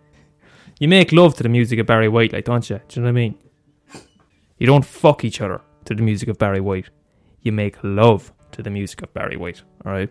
You 0.79 0.89
make 0.89 1.13
love 1.13 1.35
to 1.35 1.43
the 1.43 1.49
music 1.49 1.79
of 1.81 1.87
Barry 1.87 2.09
White, 2.09 2.33
like, 2.33 2.45
don't 2.45 2.69
you? 2.71 2.81
Do 2.89 3.01
you 3.01 3.03
know 3.03 3.09
what 3.09 3.11
I 3.11 3.13
mean? 3.13 3.39
You 4.57 4.67
don't 4.67 4.85
fuck 4.85 5.25
each 5.25 5.41
other 5.41 5.61
to 5.85 5.95
the 5.95 6.03
music 6.03 6.29
of 6.29 6.39
Barry 6.39 6.61
White. 6.61 6.91
You 7.43 7.53
make 7.53 7.77
love 7.83 8.33
to 8.53 8.63
the 8.63 8.71
music 8.71 9.03
of 9.03 9.13
Barry 9.13 9.37
White. 9.37 9.63
All 9.85 9.93
right. 9.93 10.11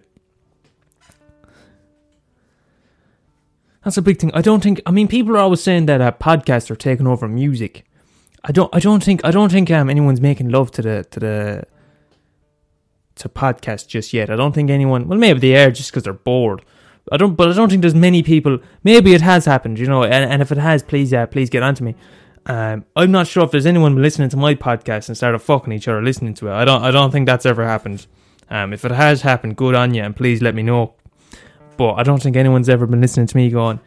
That's 3.83 3.97
a 3.97 4.01
big 4.01 4.19
thing. 4.19 4.31
I 4.33 4.41
don't 4.41 4.61
think. 4.61 4.81
I 4.85 4.91
mean, 4.91 5.07
people 5.07 5.35
are 5.35 5.39
always 5.39 5.61
saying 5.63 5.85
that 5.85 6.01
uh, 6.01 6.11
podcasts 6.11 6.69
are 6.69 6.75
taking 6.75 7.07
over 7.07 7.25
music. 7.25 7.85
I 8.43 8.51
don't. 8.51 8.73
I 8.75 8.79
don't 8.79 9.01
think. 9.01 9.21
I 9.23 9.31
don't 9.31 9.49
think 9.49 9.71
um, 9.71 9.89
anyone's 9.89 10.19
making 10.19 10.49
love 10.49 10.71
to 10.71 10.81
the 10.81 11.05
to 11.11 11.19
the 11.21 11.63
to 13.15 13.29
podcast 13.29 13.87
just 13.87 14.11
yet. 14.11 14.29
I 14.29 14.35
don't 14.35 14.53
think 14.53 14.69
anyone. 14.69 15.07
Well, 15.07 15.17
maybe 15.17 15.39
they 15.39 15.55
are 15.63 15.71
just 15.71 15.91
because 15.91 16.03
they're 16.03 16.11
bored. 16.11 16.65
I 17.11 17.17
don't. 17.17 17.35
But 17.35 17.49
I 17.49 17.53
don't 17.53 17.69
think 17.69 17.81
there's 17.81 17.95
many 17.95 18.23
people. 18.23 18.59
Maybe 18.83 19.13
it 19.13 19.21
has 19.21 19.45
happened. 19.45 19.79
You 19.79 19.87
know. 19.87 20.03
And, 20.03 20.29
and 20.31 20.41
if 20.41 20.51
it 20.51 20.57
has, 20.57 20.83
please, 20.83 21.13
uh, 21.13 21.25
please 21.27 21.49
get 21.49 21.63
onto 21.63 21.83
me. 21.83 21.95
Um, 22.45 22.85
I'm 22.95 23.11
not 23.11 23.27
sure 23.27 23.43
if 23.43 23.51
there's 23.51 23.65
anyone 23.65 24.01
listening 24.01 24.29
to 24.29 24.37
my 24.37 24.55
podcast 24.55 25.09
and 25.09 25.17
started 25.17 25.39
fucking 25.39 25.73
each 25.73 25.87
other 25.87 26.01
listening 26.01 26.33
to 26.35 26.47
it. 26.47 26.53
I 26.53 26.65
don't. 26.65 26.81
I 26.83 26.91
don't 26.91 27.11
think 27.11 27.25
that's 27.25 27.45
ever 27.45 27.65
happened. 27.65 28.07
Um, 28.49 28.71
if 28.71 28.85
it 28.85 28.91
has 28.91 29.21
happened, 29.21 29.57
good 29.57 29.75
on 29.75 29.93
you, 29.93 30.01
and 30.01 30.15
please 30.15 30.41
let 30.41 30.55
me 30.55 30.63
know. 30.63 30.93
But 31.75 31.95
I 31.95 32.03
don't 32.03 32.23
think 32.23 32.35
anyone's 32.35 32.69
ever 32.69 32.87
been 32.87 33.01
listening 33.01 33.27
to 33.27 33.37
me 33.37 33.49
going, 33.49 33.79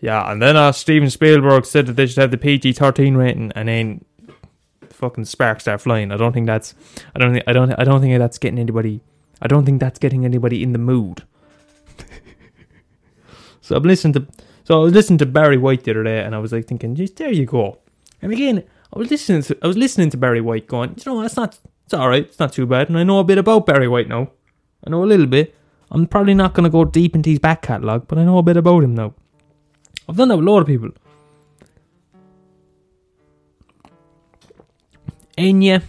yeah. 0.00 0.30
And 0.30 0.42
then 0.42 0.56
uh, 0.56 0.72
Steven 0.72 1.10
Spielberg 1.10 1.64
said 1.64 1.86
that 1.86 1.94
they 1.94 2.06
should 2.06 2.18
have 2.18 2.30
the 2.30 2.38
PG-13 2.38 3.16
rating, 3.16 3.52
and 3.54 3.68
then 3.68 4.04
fucking 4.90 5.24
sparks 5.24 5.64
start 5.64 5.80
flying. 5.80 6.10
I 6.12 6.16
don't 6.16 6.32
think 6.32 6.46
that's. 6.46 6.74
I 7.14 7.18
don't 7.20 7.32
think. 7.32 7.44
I 7.46 7.52
don't. 7.52 7.72
I 7.78 7.84
don't 7.84 8.00
think 8.00 8.18
that's 8.18 8.38
getting 8.38 8.58
anybody. 8.58 9.00
I 9.40 9.46
don't 9.46 9.64
think 9.64 9.80
that's 9.80 9.98
getting 9.98 10.24
anybody 10.24 10.62
in 10.62 10.72
the 10.72 10.78
mood. 10.78 11.24
So 13.68 13.76
I'm 13.76 13.82
listening 13.82 14.14
to. 14.14 14.26
So 14.64 14.80
I 14.80 14.84
was 14.84 14.92
listening 14.92 15.18
to 15.18 15.26
Barry 15.26 15.56
White 15.56 15.84
the 15.84 15.92
other 15.92 16.04
day, 16.04 16.20
and 16.20 16.34
I 16.34 16.38
was 16.38 16.52
like 16.52 16.66
thinking, 16.66 16.94
just 16.94 17.16
there 17.16 17.32
you 17.32 17.46
go. 17.46 17.78
And 18.20 18.32
again, 18.32 18.64
I 18.92 18.98
was 18.98 19.10
listening 19.10 19.42
to. 19.42 19.58
I 19.62 19.66
was 19.66 19.76
listening 19.76 20.10
to 20.10 20.16
Barry 20.16 20.40
White, 20.40 20.66
going, 20.66 20.94
you 20.96 21.02
know, 21.06 21.22
that's 21.22 21.36
not 21.36 21.58
it's 21.88 21.94
alright, 21.94 22.24
it's 22.24 22.38
not 22.38 22.52
too 22.52 22.66
bad, 22.66 22.90
and 22.90 22.98
I 22.98 23.02
know 23.02 23.18
a 23.18 23.24
bit 23.24 23.38
about 23.38 23.64
Barry 23.64 23.88
White 23.88 24.08
now. 24.08 24.30
I 24.86 24.90
know 24.90 25.02
a 25.02 25.06
little 25.06 25.26
bit. 25.26 25.54
I'm 25.90 26.06
probably 26.06 26.34
not 26.34 26.52
going 26.52 26.64
to 26.64 26.70
go 26.70 26.84
deep 26.84 27.14
into 27.14 27.30
his 27.30 27.38
back 27.38 27.62
catalogue, 27.62 28.06
but 28.08 28.18
I 28.18 28.24
know 28.24 28.36
a 28.36 28.42
bit 28.42 28.58
about 28.58 28.84
him 28.84 28.94
now. 28.94 29.14
I've 30.06 30.16
done 30.16 30.28
that 30.28 30.36
with 30.36 30.46
a 30.46 30.50
lot 30.50 30.60
of 30.60 30.66
people. 30.66 30.90
Enya. 35.38 35.82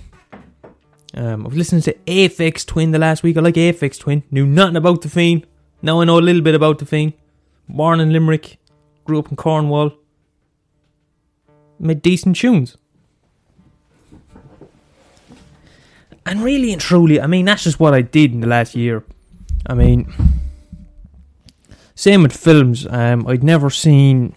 Um, 1.16 1.46
I've 1.46 1.56
listened 1.56 1.84
to 1.84 1.94
Aphex 2.08 2.66
Twin 2.66 2.92
the 2.92 3.00
last 3.00 3.24
week. 3.24 3.36
I 3.36 3.42
like 3.42 3.56
Aphex 3.56 4.00
Twin. 4.00 4.24
Knew 4.32 4.46
nothing 4.46 4.78
about 4.78 5.02
the 5.02 5.10
Fiend. 5.10 5.46
Now 5.82 6.00
I 6.00 6.06
know 6.06 6.18
a 6.18 6.22
little 6.22 6.42
bit 6.42 6.56
about 6.56 6.80
the 6.80 6.86
Fiend. 6.86 7.12
Born 7.70 8.00
in 8.00 8.12
Limerick. 8.12 8.58
Grew 9.06 9.20
up 9.20 9.30
in 9.30 9.38
Cornwall. 9.38 9.94
Made 11.80 12.02
decent 12.02 12.36
tunes. 12.36 12.76
And 16.26 16.44
really 16.44 16.72
and 16.74 16.82
truly, 16.82 17.20
I 17.20 17.28
mean, 17.28 17.46
that's 17.46 17.64
just 17.64 17.80
what 17.80 17.94
I 17.94 18.02
did 18.02 18.34
in 18.34 18.42
the 18.42 18.48
last 18.48 18.76
year. 18.76 19.04
I 19.66 19.74
mean, 19.74 20.12
same 21.96 22.24
with 22.24 22.36
films. 22.36 22.86
Um, 22.88 23.26
I'd 23.28 23.44
never 23.44 23.70
seen. 23.70 24.36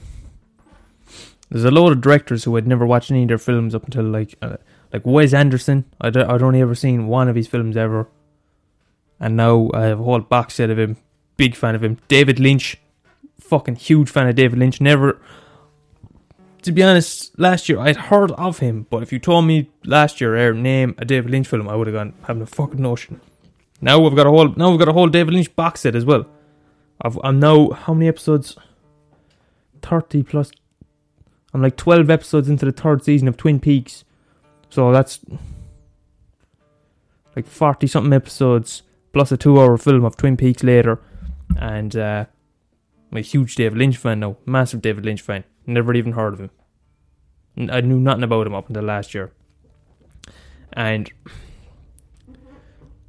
There's 1.50 1.64
a 1.64 1.70
lot 1.70 1.92
of 1.92 2.00
directors 2.00 2.44
who 2.44 2.54
had 2.54 2.66
never 2.66 2.86
watched 2.86 3.10
any 3.10 3.22
of 3.22 3.28
their 3.28 3.38
films 3.38 3.74
up 3.74 3.84
until 3.84 4.04
like 4.04 4.34
uh, 4.40 4.56
like 4.92 5.04
Wes 5.04 5.34
Anderson. 5.34 5.84
I'd, 6.00 6.16
I'd 6.16 6.42
only 6.42 6.62
ever 6.62 6.74
seen 6.74 7.08
one 7.08 7.28
of 7.28 7.36
his 7.36 7.46
films 7.46 7.76
ever, 7.76 8.08
and 9.20 9.36
now 9.36 9.70
I 9.74 9.82
have 9.82 10.00
a 10.00 10.04
whole 10.04 10.20
box 10.20 10.54
set 10.54 10.70
of 10.70 10.78
him. 10.78 10.96
Big 11.36 11.54
fan 11.54 11.74
of 11.74 11.84
him. 11.84 11.98
David 12.08 12.40
Lynch, 12.40 12.78
fucking 13.52 13.76
huge 13.76 14.08
fan 14.08 14.26
of 14.28 14.34
David 14.34 14.58
Lynch. 14.58 14.80
Never 14.80 15.20
to 16.62 16.72
be 16.72 16.82
honest, 16.82 17.38
last 17.38 17.68
year 17.68 17.78
I'd 17.78 17.96
heard 17.96 18.30
of 18.32 18.60
him, 18.60 18.86
but 18.88 19.02
if 19.02 19.12
you 19.12 19.18
told 19.18 19.44
me 19.44 19.70
last 19.84 20.20
year 20.22 20.34
er, 20.36 20.54
name 20.54 20.94
a 20.96 21.04
David 21.04 21.30
Lynch 21.30 21.48
film, 21.48 21.68
I 21.68 21.76
would 21.76 21.86
have 21.86 21.94
gone 21.94 22.14
having 22.26 22.42
a 22.42 22.46
fucking 22.46 22.80
notion. 22.80 23.20
Now 23.82 23.98
we've 23.98 24.16
got 24.16 24.26
a 24.26 24.30
whole 24.30 24.48
now 24.56 24.70
we've 24.70 24.78
got 24.78 24.88
a 24.88 24.94
whole 24.94 25.08
David 25.08 25.34
Lynch 25.34 25.54
box 25.54 25.82
set 25.82 25.94
as 25.94 26.06
well. 26.06 26.24
I've, 27.02 27.18
I'm 27.22 27.40
now 27.40 27.70
how 27.70 27.92
many 27.92 28.08
episodes? 28.08 28.56
Thirty 29.82 30.22
plus. 30.22 30.50
I'm 31.52 31.60
like 31.60 31.76
twelve 31.76 32.08
episodes 32.08 32.48
into 32.48 32.64
the 32.64 32.72
third 32.72 33.04
season 33.04 33.28
of 33.28 33.36
Twin 33.36 33.60
Peaks, 33.60 34.04
so 34.70 34.92
that's 34.92 35.20
like 37.36 37.46
forty 37.46 37.86
something 37.86 38.14
episodes 38.14 38.82
plus 39.12 39.30
a 39.30 39.36
two-hour 39.36 39.76
film 39.76 40.06
of 40.06 40.16
Twin 40.16 40.38
Peaks 40.38 40.62
later, 40.62 41.00
and 41.58 41.94
uh, 41.96 42.24
I'm 43.12 43.18
a 43.18 43.20
huge 43.20 43.54
David 43.56 43.76
Lynch 43.76 43.98
fan 43.98 44.20
now, 44.20 44.38
massive 44.46 44.80
David 44.80 45.04
Lynch 45.04 45.20
fan. 45.20 45.44
Never 45.66 45.94
even 45.94 46.12
heard 46.12 46.32
of 46.32 46.40
him. 46.40 46.50
I 47.70 47.82
knew 47.82 48.00
nothing 48.00 48.22
about 48.22 48.46
him 48.46 48.54
up 48.54 48.68
until 48.68 48.84
last 48.84 49.12
year, 49.12 49.32
and 50.72 51.12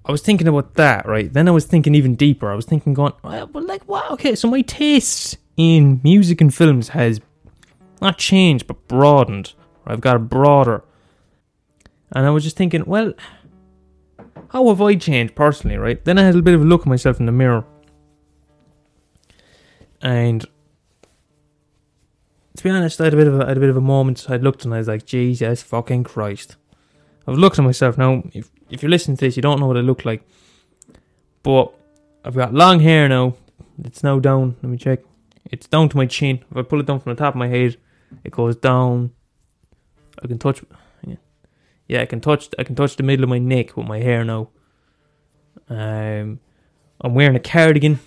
I 0.06 0.12
was 0.12 0.22
thinking 0.22 0.50
about 0.50 0.74
that. 0.74 1.08
Right 1.08 1.32
then, 1.32 1.48
I 1.48 1.52
was 1.52 1.64
thinking 1.64 1.96
even 1.96 2.16
deeper. 2.16 2.52
I 2.52 2.56
was 2.56 2.66
thinking, 2.66 2.94
going, 2.94 3.14
well, 3.24 3.50
like, 3.54 3.88
wow, 3.88 4.08
okay, 4.12 4.36
so 4.36 4.50
my 4.50 4.62
taste 4.62 5.38
in 5.56 6.02
music 6.04 6.42
and 6.42 6.54
films 6.54 6.90
has 6.90 7.22
not 8.02 8.18
changed 8.18 8.68
but 8.68 8.86
broadened. 8.90 9.54
I've 9.88 10.02
got 10.02 10.18
a 10.18 10.20
broader, 10.20 10.84
and 12.12 12.26
I 12.26 12.30
was 12.32 12.44
just 12.44 12.58
thinking, 12.58 12.84
well 12.86 13.14
how 14.54 14.68
have 14.68 14.82
I 14.82 14.94
changed 14.94 15.34
personally, 15.34 15.78
right? 15.78 16.04
Then 16.06 16.20
I 16.20 16.24
had 16.24 16.36
a 16.36 16.42
bit 16.42 16.54
of 16.54 16.62
a 16.62 16.66
look 16.66 16.82
at 16.82 16.88
myself 16.88 17.20
in 17.20 17.26
the 17.26 17.32
mirror. 17.32 17.66
And 20.04 20.46
to 22.56 22.64
be 22.64 22.70
honest, 22.70 23.02
I 23.02 23.06
had 23.06 23.14
a 23.16 23.18
bit 23.18 23.28
of 23.28 23.40
a, 23.40 23.46
I 23.46 23.48
had 23.48 23.58
a 23.58 23.60
bit 23.60 23.72
of 23.72 23.78
a 23.78 23.82
moment. 23.82 24.28
I 24.30 24.38
looked 24.38 24.66
and 24.66 24.74
I 24.74 24.78
was 24.78 24.88
like, 24.88 25.06
Jesus 25.06 25.64
fucking 25.64 26.04
Christ. 26.04 26.58
I've 27.26 27.38
looked 27.38 27.58
at 27.58 27.66
myself 27.66 27.98
now. 27.98 28.22
If 28.34 28.52
if 28.70 28.84
you're 28.84 28.92
listening 28.92 29.18
to 29.18 29.26
this, 29.26 29.36
you 29.36 29.42
don't 29.42 29.60
know 29.60 29.68
what 29.68 29.78
I 29.78 29.82
look 29.82 30.06
like. 30.06 30.24
But 31.42 31.74
I've 32.24 32.36
got 32.36 32.54
long 32.54 32.82
hair 32.82 33.10
now. 33.10 33.36
It's 33.84 34.04
now 34.04 34.20
down. 34.20 34.58
Let 34.62 34.70
me 34.70 34.78
check. 34.78 35.00
It's 35.46 35.68
down 35.68 35.90
to 35.90 35.98
my 35.98 36.06
chin. 36.06 36.44
If 36.52 36.58
I 36.58 36.62
pull 36.62 36.80
it 36.80 36.86
down 36.86 37.00
from 37.00 37.16
the 37.16 37.20
top 37.20 37.34
of 37.34 37.40
my 37.40 37.48
head, 37.48 37.78
it 38.24 38.32
goes 38.32 38.56
down. 38.56 39.12
I 40.22 40.28
can 40.28 40.38
touch 40.38 40.62
yeah, 41.88 42.02
I 42.02 42.06
can 42.06 42.22
touch 42.22 42.50
I 42.58 42.64
can 42.64 42.76
touch 42.76 42.96
the 42.96 43.04
middle 43.04 43.24
of 43.24 43.30
my 43.30 43.40
neck 43.40 43.76
with 43.76 43.88
my 43.88 44.00
hair 44.00 44.24
now. 44.24 44.50
Um, 45.70 46.40
I'm 47.02 47.14
wearing 47.14 47.36
a 47.36 47.40
cardigan 47.40 48.00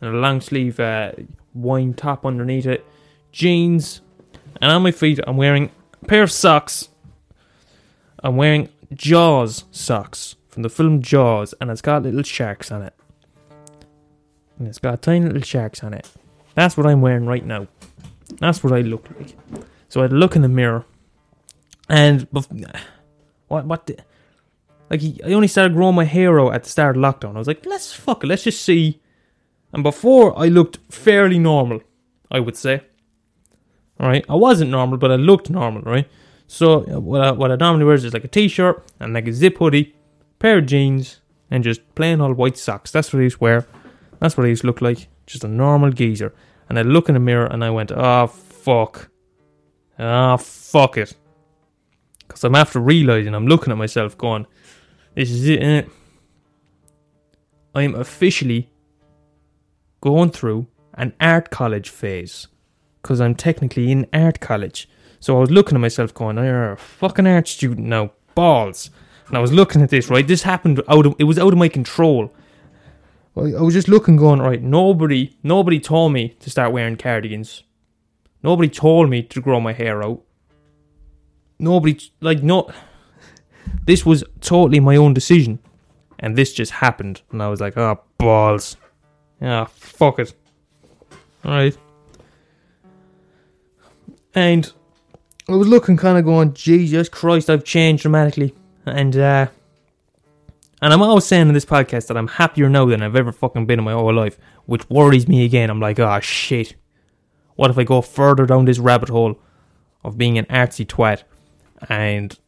and 0.00 0.14
a 0.14 0.18
long 0.18 0.40
sleeve 0.40 0.78
uh, 0.78 1.12
wine 1.54 1.94
top 1.94 2.26
underneath 2.26 2.66
it, 2.66 2.84
jeans, 3.32 4.00
and 4.60 4.70
on 4.70 4.82
my 4.82 4.90
feet 4.90 5.20
I'm 5.26 5.36
wearing 5.36 5.70
a 6.02 6.06
pair 6.06 6.22
of 6.22 6.30
socks. 6.30 6.88
I'm 8.22 8.36
wearing 8.36 8.68
Jaws 8.92 9.64
socks 9.70 10.36
from 10.48 10.62
the 10.62 10.68
film 10.68 11.02
Jaws, 11.02 11.54
and 11.60 11.70
it's 11.70 11.80
got 11.80 12.02
little 12.02 12.22
sharks 12.22 12.70
on 12.70 12.82
it. 12.82 12.94
And 14.58 14.68
it's 14.68 14.78
got 14.78 15.02
tiny 15.02 15.26
little 15.26 15.42
sharks 15.42 15.82
on 15.82 15.94
it. 15.94 16.08
That's 16.54 16.76
what 16.76 16.86
I'm 16.86 17.00
wearing 17.00 17.26
right 17.26 17.44
now. 17.44 17.66
That's 18.38 18.62
what 18.62 18.72
I 18.72 18.80
look 18.80 19.08
like. 19.18 19.36
So 19.88 20.02
I'd 20.02 20.12
look 20.12 20.36
in 20.36 20.42
the 20.42 20.48
mirror, 20.48 20.84
and 21.88 22.26
what? 22.30 23.66
What? 23.66 23.86
The, 23.86 23.98
like 24.90 25.02
I 25.24 25.32
only 25.32 25.48
started 25.48 25.74
growing 25.74 25.94
my 25.94 26.04
hair 26.04 26.40
out 26.40 26.54
at 26.54 26.64
the 26.64 26.70
start 26.70 26.96
of 26.96 27.02
lockdown. 27.02 27.34
I 27.34 27.38
was 27.38 27.46
like, 27.48 27.66
let's 27.66 27.92
fuck 27.92 28.24
it, 28.24 28.26
let's 28.28 28.44
just 28.44 28.62
see. 28.62 29.00
And 29.74 29.82
before 29.82 30.38
I 30.38 30.46
looked 30.46 30.78
fairly 30.88 31.38
normal, 31.38 31.80
I 32.30 32.38
would 32.38 32.56
say. 32.56 32.82
All 33.98 34.08
right, 34.08 34.24
I 34.28 34.36
wasn't 34.36 34.70
normal, 34.70 34.98
but 34.98 35.10
I 35.10 35.16
looked 35.16 35.50
normal, 35.50 35.82
right? 35.82 36.08
So 36.46 36.80
what 37.00 37.20
I, 37.20 37.30
what 37.32 37.50
I 37.50 37.56
normally 37.56 37.84
wear 37.84 37.94
is 37.94 38.12
like 38.14 38.24
a 38.24 38.28
t-shirt 38.28 38.84
and 39.00 39.12
like 39.12 39.26
a 39.26 39.32
zip 39.32 39.58
hoodie, 39.58 39.94
pair 40.38 40.58
of 40.58 40.66
jeans, 40.66 41.20
and 41.50 41.64
just 41.64 41.94
plain 41.96 42.20
old 42.20 42.36
white 42.36 42.56
socks. 42.56 42.92
That's 42.92 43.12
what 43.12 43.18
I 43.18 43.24
used 43.24 43.38
to 43.38 43.44
wear. 43.44 43.66
That's 44.20 44.36
what 44.36 44.46
I 44.46 44.48
used 44.48 44.62
to 44.62 44.68
look 44.68 44.80
like, 44.80 45.08
just 45.26 45.42
a 45.42 45.48
normal 45.48 45.90
geezer. 45.90 46.32
And 46.68 46.78
I 46.78 46.82
look 46.82 47.08
in 47.08 47.14
the 47.14 47.20
mirror 47.20 47.46
and 47.46 47.64
I 47.64 47.70
went, 47.70 47.90
oh 47.92 48.28
fuck, 48.28 49.10
ah 49.98 50.34
oh, 50.34 50.36
fuck 50.36 50.96
it. 50.96 51.14
Because 52.26 52.44
I'm 52.44 52.54
after 52.54 52.78
realizing, 52.78 53.34
I'm 53.34 53.48
looking 53.48 53.72
at 53.72 53.76
myself 53.76 54.16
going, 54.16 54.46
this 55.14 55.30
is 55.30 55.48
it, 55.48 55.60
innit? 55.60 55.90
I'm 57.74 57.94
officially 57.96 58.70
going 60.04 60.30
through 60.30 60.66
an 60.94 61.12
art 61.20 61.50
college 61.50 61.88
phase. 61.88 62.46
Because 63.02 63.20
I'm 63.20 63.34
technically 63.34 63.90
in 63.90 64.06
art 64.12 64.40
college. 64.40 64.88
So 65.18 65.36
I 65.36 65.40
was 65.40 65.50
looking 65.50 65.74
at 65.76 65.80
myself 65.80 66.14
going, 66.14 66.38
oh, 66.38 66.44
you're 66.44 66.72
a 66.72 66.76
fucking 66.76 67.26
art 67.26 67.48
student 67.48 67.88
now. 67.88 68.12
Balls. 68.34 68.90
And 69.28 69.36
I 69.36 69.40
was 69.40 69.52
looking 69.52 69.82
at 69.82 69.90
this, 69.90 70.08
right? 70.08 70.26
This 70.26 70.42
happened 70.42 70.82
out 70.88 71.06
of, 71.06 71.16
it 71.18 71.24
was 71.24 71.38
out 71.38 71.52
of 71.52 71.58
my 71.58 71.68
control. 71.68 72.32
I 73.36 73.60
was 73.60 73.74
just 73.74 73.88
looking, 73.88 74.16
going, 74.16 74.40
right, 74.40 74.62
nobody, 74.62 75.36
nobody 75.42 75.80
told 75.80 76.12
me 76.12 76.36
to 76.38 76.50
start 76.50 76.72
wearing 76.72 76.96
cardigans. 76.96 77.64
Nobody 78.44 78.68
told 78.68 79.10
me 79.10 79.22
to 79.24 79.40
grow 79.40 79.58
my 79.58 79.72
hair 79.72 80.04
out 80.04 80.22
nobody 81.58 81.98
like 82.20 82.42
no 82.42 82.70
this 83.86 84.04
was 84.04 84.24
totally 84.40 84.80
my 84.80 84.96
own 84.96 85.14
decision 85.14 85.58
and 86.18 86.36
this 86.36 86.52
just 86.52 86.72
happened 86.72 87.22
and 87.30 87.42
i 87.42 87.48
was 87.48 87.60
like 87.60 87.76
oh 87.76 88.00
balls 88.18 88.76
yeah 89.40 89.64
fuck 89.66 90.18
it 90.18 90.34
all 91.44 91.52
right 91.52 91.76
and 94.34 94.72
i 95.48 95.52
was 95.52 95.68
looking 95.68 95.96
kind 95.96 96.18
of 96.18 96.24
going 96.24 96.52
jesus 96.54 97.08
christ 97.08 97.50
i've 97.50 97.64
changed 97.64 98.02
dramatically 98.02 98.54
and 98.86 99.16
uh 99.16 99.46
and 100.80 100.92
i'm 100.92 101.02
always 101.02 101.24
saying 101.24 101.48
in 101.48 101.54
this 101.54 101.64
podcast 101.64 102.06
that 102.08 102.16
i'm 102.16 102.28
happier 102.28 102.68
now 102.68 102.84
than 102.86 103.02
i've 103.02 103.16
ever 103.16 103.32
fucking 103.32 103.66
been 103.66 103.78
in 103.78 103.84
my 103.84 103.92
whole 103.92 104.12
life 104.12 104.38
which 104.66 104.88
worries 104.88 105.28
me 105.28 105.44
again 105.44 105.70
i'm 105.70 105.80
like 105.80 105.98
oh 105.98 106.20
shit 106.20 106.74
what 107.56 107.70
if 107.70 107.78
i 107.78 107.84
go 107.84 108.00
further 108.00 108.46
down 108.46 108.64
this 108.64 108.78
rabbit 108.78 109.08
hole 109.08 109.38
of 110.02 110.18
being 110.18 110.38
an 110.38 110.44
artsy 110.46 110.86
twat 110.86 111.22
and 111.88 112.38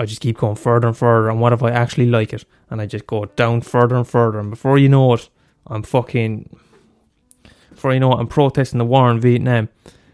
I 0.00 0.06
just 0.06 0.22
keep 0.22 0.38
going 0.38 0.56
further 0.56 0.88
and 0.88 0.96
further. 0.96 1.28
And 1.28 1.42
what 1.42 1.52
if 1.52 1.62
I 1.62 1.70
actually 1.70 2.06
like 2.06 2.32
it? 2.32 2.46
And 2.70 2.80
I 2.80 2.86
just 2.86 3.06
go 3.06 3.26
down 3.26 3.60
further 3.60 3.96
and 3.96 4.08
further. 4.08 4.38
And 4.38 4.48
before 4.48 4.78
you 4.78 4.88
know 4.88 5.12
it, 5.12 5.28
I'm 5.70 5.82
fucking. 5.82 6.58
For 7.74 7.94
you 7.94 8.00
know 8.00 8.12
it, 8.12 8.16
I'm 8.16 8.26
protesting 8.26 8.78
the 8.78 8.84
war 8.84 9.10
in 9.10 9.20
Vietnam. 9.20 9.68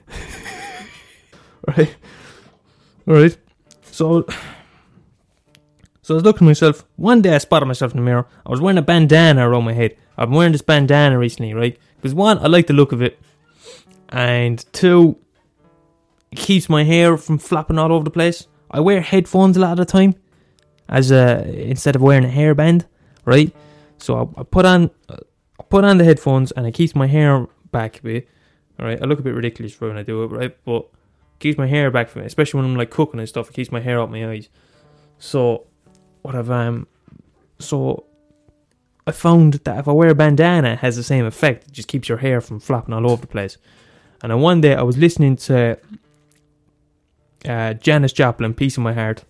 right? 1.66 1.96
Right? 3.06 3.36
So. 3.82 4.26
So 6.02 6.14
I 6.14 6.16
was 6.16 6.22
looking 6.24 6.46
at 6.46 6.50
myself. 6.50 6.84
One 6.94 7.20
day 7.20 7.34
I 7.34 7.38
spotted 7.38 7.66
myself 7.66 7.90
in 7.90 7.96
the 7.96 8.04
mirror. 8.04 8.28
I 8.44 8.50
was 8.50 8.60
wearing 8.60 8.78
a 8.78 8.82
bandana 8.82 9.48
around 9.48 9.64
my 9.64 9.72
head. 9.72 9.96
I've 10.16 10.28
been 10.28 10.36
wearing 10.36 10.52
this 10.52 10.62
bandana 10.62 11.18
recently, 11.18 11.52
right? 11.52 11.76
Because 11.96 12.14
one, 12.14 12.38
I 12.38 12.46
like 12.46 12.68
the 12.68 12.74
look 12.74 12.92
of 12.92 13.02
it. 13.02 13.18
And 14.10 14.64
two, 14.72 15.18
it 16.30 16.38
keeps 16.38 16.68
my 16.68 16.84
hair 16.84 17.16
from 17.16 17.38
flapping 17.38 17.76
all 17.76 17.92
over 17.92 18.04
the 18.04 18.10
place. 18.10 18.46
I 18.70 18.78
wear 18.78 19.00
headphones 19.00 19.56
a 19.56 19.60
lot 19.60 19.72
of 19.72 19.78
the 19.78 19.84
time, 19.84 20.14
as 20.88 21.10
a 21.10 21.44
instead 21.68 21.96
of 21.96 22.02
wearing 22.02 22.24
a 22.24 22.28
hairband, 22.28 22.84
right? 23.24 23.52
So 23.98 24.32
I, 24.36 24.40
I 24.40 24.44
put 24.44 24.64
on 24.64 24.90
put 25.68 25.84
on 25.84 25.98
the 25.98 26.04
headphones 26.04 26.52
and 26.52 26.66
it 26.66 26.72
keeps 26.72 26.94
my 26.94 27.06
hair 27.06 27.46
back 27.72 27.98
a 27.98 28.02
bit. 28.02 28.28
Alright, 28.78 29.02
I 29.02 29.06
look 29.06 29.18
a 29.18 29.22
bit 29.22 29.34
ridiculous 29.34 29.80
when 29.80 29.96
I 29.96 30.02
do 30.02 30.22
it, 30.24 30.26
right? 30.28 30.56
But 30.64 30.82
it 30.82 31.40
keeps 31.40 31.58
my 31.58 31.66
hair 31.66 31.90
back 31.90 32.08
from 32.08 32.22
me, 32.22 32.26
especially 32.26 32.58
when 32.58 32.70
I'm 32.70 32.76
like 32.76 32.90
cooking 32.90 33.20
and 33.20 33.28
stuff. 33.28 33.48
It 33.48 33.54
keeps 33.54 33.72
my 33.72 33.80
hair 33.80 34.00
out 34.00 34.10
my 34.10 34.28
eyes. 34.28 34.48
So 35.18 35.66
what 36.22 36.34
I've 36.34 36.50
um, 36.50 36.86
so 37.58 38.04
I 39.06 39.12
found 39.12 39.54
that 39.54 39.78
if 39.78 39.88
I 39.88 39.92
wear 39.92 40.10
a 40.10 40.14
bandana, 40.14 40.70
it 40.70 40.78
has 40.80 40.96
the 40.96 41.02
same 41.02 41.24
effect. 41.24 41.68
It 41.68 41.72
just 41.72 41.88
keeps 41.88 42.08
your 42.08 42.18
hair 42.18 42.40
from 42.40 42.60
flapping 42.60 42.92
all 42.92 43.10
over 43.10 43.22
the 43.22 43.26
place. 43.28 43.56
And 44.22 44.32
then 44.32 44.40
one 44.40 44.60
day 44.60 44.74
I 44.74 44.82
was 44.82 44.96
listening 44.96 45.36
to 45.36 45.78
uh, 47.46 47.74
Janis 47.74 48.12
Joplin, 48.12 48.54
Piece 48.54 48.76
of 48.76 48.82
My 48.82 48.92
Heart. 48.92 49.24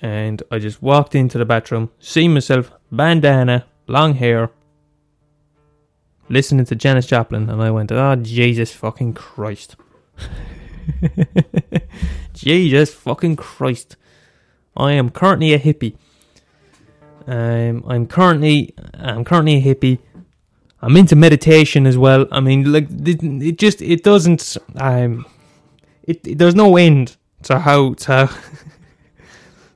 And 0.00 0.42
I 0.50 0.58
just 0.58 0.82
walked 0.82 1.14
into 1.14 1.38
the 1.38 1.44
bathroom, 1.44 1.90
see 2.00 2.26
myself, 2.26 2.72
bandana, 2.90 3.66
long 3.92 4.14
hair, 4.14 4.50
listening 6.28 6.64
to 6.64 6.74
Janis 6.74 7.06
Joplin, 7.06 7.50
and 7.50 7.62
I 7.62 7.70
went, 7.70 7.92
oh, 7.92 8.16
Jesus 8.16 8.72
fucking 8.72 9.12
Christ. 9.12 9.76
Jesus 12.32 12.94
fucking 12.94 13.36
Christ. 13.36 13.96
I 14.74 14.92
am 14.92 15.10
currently 15.10 15.52
a 15.52 15.58
hippie. 15.58 15.96
Um, 17.26 17.84
I'm 17.86 18.06
currently 18.06 18.74
I'm 18.94 19.24
currently 19.24 19.56
a 19.56 19.62
hippie. 19.62 19.98
I'm 20.80 20.96
into 20.96 21.14
meditation 21.14 21.86
as 21.86 21.96
well. 21.96 22.26
I 22.32 22.40
mean, 22.40 22.72
like 22.72 22.88
it, 22.90 23.58
just 23.58 23.82
it 23.82 24.02
doesn't. 24.02 24.56
Um, 24.76 25.26
it, 26.02 26.26
it 26.26 26.38
there's 26.38 26.56
no 26.56 26.76
end 26.76 27.16
to 27.44 27.60
how 27.60 27.94
to 27.94 28.28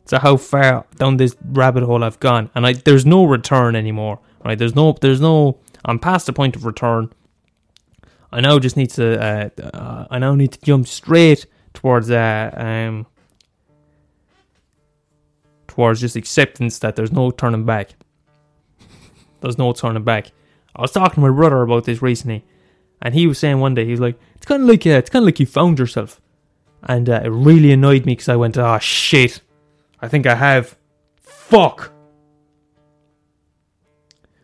to 0.07 0.19
how 0.19 0.37
far 0.37 0.87
down 0.97 1.17
this 1.17 1.37
rabbit 1.45 1.83
hole 1.83 2.05
I've 2.05 2.21
gone, 2.21 2.51
and 2.55 2.67
I 2.67 2.73
there's 2.73 3.07
no 3.07 3.25
return 3.25 3.77
anymore. 3.77 4.21
Right? 4.45 4.59
There's 4.59 4.75
no 4.75 4.97
there's 5.01 5.21
no 5.21 5.59
I'm 5.85 5.99
past 5.99 6.27
the 6.27 6.33
point 6.33 6.57
of 6.57 6.65
return. 6.65 7.13
I 8.33 8.41
now 8.41 8.59
just 8.59 8.77
need 8.77 8.91
to 8.91 9.21
uh, 9.21 9.49
uh, 9.63 10.07
I 10.11 10.19
now 10.19 10.35
need 10.35 10.53
to 10.53 10.61
jump 10.61 10.87
straight 10.87 11.47
towards 11.75 12.11
uh, 12.11 12.51
um 12.57 13.07
towards 15.69 16.01
just 16.01 16.17
acceptance 16.17 16.79
that 16.79 16.97
there's 16.97 17.13
no 17.13 17.31
turning 17.31 17.65
back. 17.65 17.95
there's 19.41 19.59
no 19.59 19.73
turning 19.73 20.05
back. 20.05 20.33
I 20.75 20.83
was 20.83 20.93
talking 20.93 21.17
to 21.17 21.21
my 21.21 21.35
brother 21.35 21.63
about 21.63 21.85
this 21.85 22.03
recently, 22.03 22.45
and 23.03 23.15
he 23.15 23.27
was 23.27 23.39
saying 23.39 23.61
one 23.61 23.75
day, 23.75 23.85
he 23.85 23.91
was 23.91 24.01
like, 24.01 24.19
it's 24.35 24.47
kind 24.47 24.63
of 24.63 24.69
like, 24.69 24.87
uh, 24.87 24.91
it's 24.91 25.11
kind 25.11 25.23
of 25.23 25.27
like 25.27 25.41
you 25.41 25.47
found 25.47 25.79
yourself. 25.79 26.21
And 26.83 27.09
uh, 27.09 27.23
it 27.25 27.29
really 27.29 27.73
annoyed 27.73 28.07
me 28.07 28.13
because 28.13 28.29
I 28.29 28.37
went, 28.37 28.57
oh 28.59 28.79
shit, 28.79 29.41
I 30.01 30.09
think 30.09 30.27
I 30.27 30.35
have. 30.35 30.77
Fuck. 31.21 31.93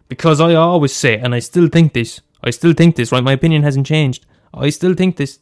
Because 0.08 0.40
I 0.40 0.54
always 0.54 0.94
say, 0.94 1.18
and 1.18 1.34
I 1.34 1.38
still 1.38 1.68
think 1.68 1.92
this, 1.92 2.20
I 2.42 2.50
still 2.50 2.72
think 2.72 2.96
this, 2.96 3.12
right? 3.12 3.24
My 3.24 3.32
opinion 3.32 3.62
hasn't 3.62 3.86
changed. 3.86 4.26
I 4.52 4.70
still 4.70 4.94
think 4.94 5.16
this 5.16 5.38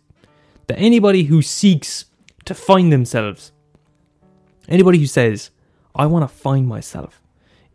that 0.68 0.78
anybody 0.78 1.24
who 1.24 1.42
seeks 1.42 2.04
to 2.44 2.54
find 2.54 2.92
themselves, 2.92 3.50
anybody 4.68 4.98
who 4.98 5.06
says, 5.06 5.50
I 5.96 6.06
want 6.06 6.22
to 6.22 6.28
find 6.28 6.68
myself, 6.68 7.20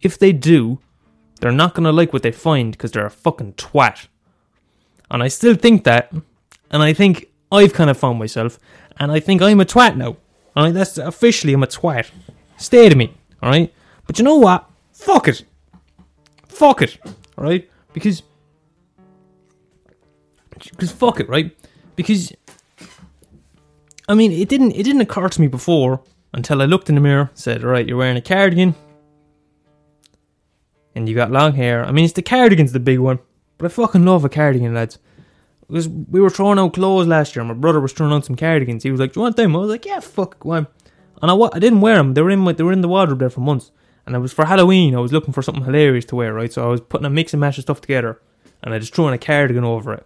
if 0.02 0.18
they 0.18 0.32
do, 0.32 0.80
they're 1.42 1.52
not 1.52 1.74
going 1.74 1.84
to 1.84 1.92
like 1.92 2.14
what 2.14 2.24
they 2.24 2.32
find 2.32 2.72
because 2.72 2.92
they're 2.92 3.06
a 3.06 3.12
fucking 3.12 3.54
twat. 3.54 4.08
And 5.12 5.22
I 5.22 5.28
still 5.28 5.56
think 5.56 5.84
that, 5.84 6.14
and 6.72 6.82
I 6.82 6.94
think 6.94 7.28
I've 7.52 7.74
kind 7.74 7.90
of 7.90 7.98
found 7.98 8.18
myself, 8.18 8.58
and 8.98 9.12
I 9.12 9.20
think 9.20 9.42
I'm 9.42 9.60
a 9.60 9.66
twat 9.66 9.98
now. 9.98 10.16
Alright, 10.56 10.74
that's 10.74 10.98
officially 10.98 11.54
I'm 11.54 11.64
a 11.64 11.68
twat. 11.68 12.10
Stay 12.58 12.88
to 12.90 12.96
me, 12.96 13.14
alright? 13.44 13.74
But 14.08 14.18
you 14.18 14.24
know 14.24 14.38
what? 14.38 14.70
Fuck 14.94 15.28
it. 15.28 15.44
Fuck 16.48 16.82
it, 16.82 16.98
alright? 17.38 17.70
Because 17.94 18.24
because 20.72 20.92
fuck 20.92 21.20
it, 21.20 21.30
right? 21.30 21.56
Because 21.96 22.34
I 24.08 24.14
mean, 24.14 24.32
it 24.32 24.50
didn't 24.50 24.72
it 24.72 24.84
didn't 24.84 25.02
occur 25.02 25.30
to 25.30 25.42
me 25.42 25.48
before 25.48 26.02
until 26.34 26.62
I 26.62 26.66
looked 26.66 26.90
in 26.90 26.96
the 26.96 27.02
mirror, 27.02 27.32
said, 27.34 27.64
"All 27.64 27.70
right, 27.70 27.88
you're 27.88 27.98
wearing 27.98 28.18
a 28.18 28.22
cardigan, 28.22 28.76
and 30.96 31.08
you 31.10 31.16
got 31.16 31.32
long 31.32 31.54
hair." 31.54 31.86
I 31.86 31.92
mean, 31.92 32.06
it's 32.06 32.14
the 32.14 32.22
cardigan's 32.22 32.72
the 32.72 32.80
big 32.80 33.00
one, 33.00 33.20
but 33.58 33.66
I 33.66 33.70
fucking 33.70 34.06
love 34.06 34.26
a 34.26 34.30
cardigan, 34.30 34.74
lads. 34.74 35.00
Because 35.68 35.88
we 35.88 36.22
were 36.22 36.30
throwing 36.30 36.60
out 36.60 36.74
clothes 36.74 37.08
last 37.08 37.36
year, 37.36 37.44
my 37.44 37.54
brother 37.54 37.80
was 37.80 37.94
throwing 37.94 38.14
out 38.14 38.26
some 38.26 38.36
cardigans. 38.36 38.84
He 38.84 38.92
was 38.92 39.00
like, 39.00 39.14
"Do 39.14 39.20
you 39.20 39.24
want 39.24 39.36
them?" 39.36 39.56
I 39.56 39.60
was 39.60 39.70
like, 39.70 39.86
"Yeah, 39.86 40.00
fuck, 40.00 40.46
on." 40.46 40.68
And 41.22 41.32
I, 41.32 41.36
I 41.54 41.60
didn't 41.60 41.82
wear 41.82 41.96
them. 41.96 42.14
They 42.14 42.22
were 42.22 42.30
in 42.30 42.40
my, 42.40 42.52
they 42.52 42.64
were 42.64 42.74
in 42.74 42.82
the 42.82 42.88
wardrobe 42.88 43.20
there 43.20 43.30
for 43.30 43.42
months. 43.42 43.72
And 44.06 44.16
it 44.16 44.20
was 44.20 44.34
for 44.34 44.46
Halloween. 44.46 44.96
I 44.96 45.00
was 45.00 45.12
looking 45.12 45.34
for 45.34 45.42
something 45.42 45.64
hilarious 45.64 46.06
to 46.06 46.16
wear, 46.16 46.34
right? 46.34 46.54
So 46.54 46.64
I 46.64 46.68
was 46.68 46.82
putting 46.82 47.06
a 47.06 47.10
mix 47.10 47.34
and 47.34 47.42
match 47.42 47.58
of 47.58 47.64
stuff 47.64 47.82
together, 47.82 48.22
and 48.62 48.74
I 48.74 48.80
just 48.80 48.94
threw 48.94 49.06
on 49.06 49.14
a 49.14 49.18
cardigan 49.18 49.64
over 49.64 49.94
it. 49.94 50.06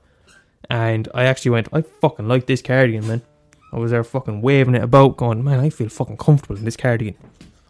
And 0.69 1.09
I 1.13 1.25
actually 1.25 1.51
went, 1.51 1.67
I 1.73 1.81
fucking 1.81 2.27
like 2.27 2.45
this 2.45 2.61
cardigan, 2.61 3.07
man. 3.07 3.21
I 3.73 3.77
was 3.77 3.91
there 3.91 4.03
fucking 4.03 4.41
waving 4.41 4.75
it 4.75 4.83
about, 4.83 5.17
going, 5.17 5.43
man, 5.43 5.59
I 5.59 5.69
feel 5.69 5.89
fucking 5.89 6.17
comfortable 6.17 6.55
in 6.55 6.65
this 6.65 6.77
cardigan. 6.77 7.15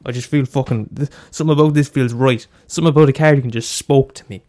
I 0.06 0.12
just 0.12 0.30
feel 0.30 0.46
fucking 0.46 0.90
this, 0.92 1.10
something 1.32 1.54
about 1.54 1.74
this 1.74 1.90
feels 1.90 2.14
right. 2.14 2.46
Something 2.68 2.90
about 2.90 3.08
the 3.08 3.14
cardigan 3.14 3.52
just 3.52 3.76
spoke 3.76 4.14
to 4.16 4.30
me. 4.30 4.44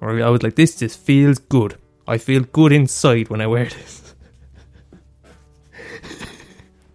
I 0.00 0.28
was 0.28 0.42
like, 0.42 0.56
this 0.56 0.76
just 0.76 0.98
feels 0.98 1.38
good. 1.38 1.76
I 2.06 2.18
feel 2.18 2.42
good 2.42 2.72
inside 2.72 3.28
when 3.28 3.40
I 3.40 3.46
wear 3.46 3.66
this. 3.66 4.14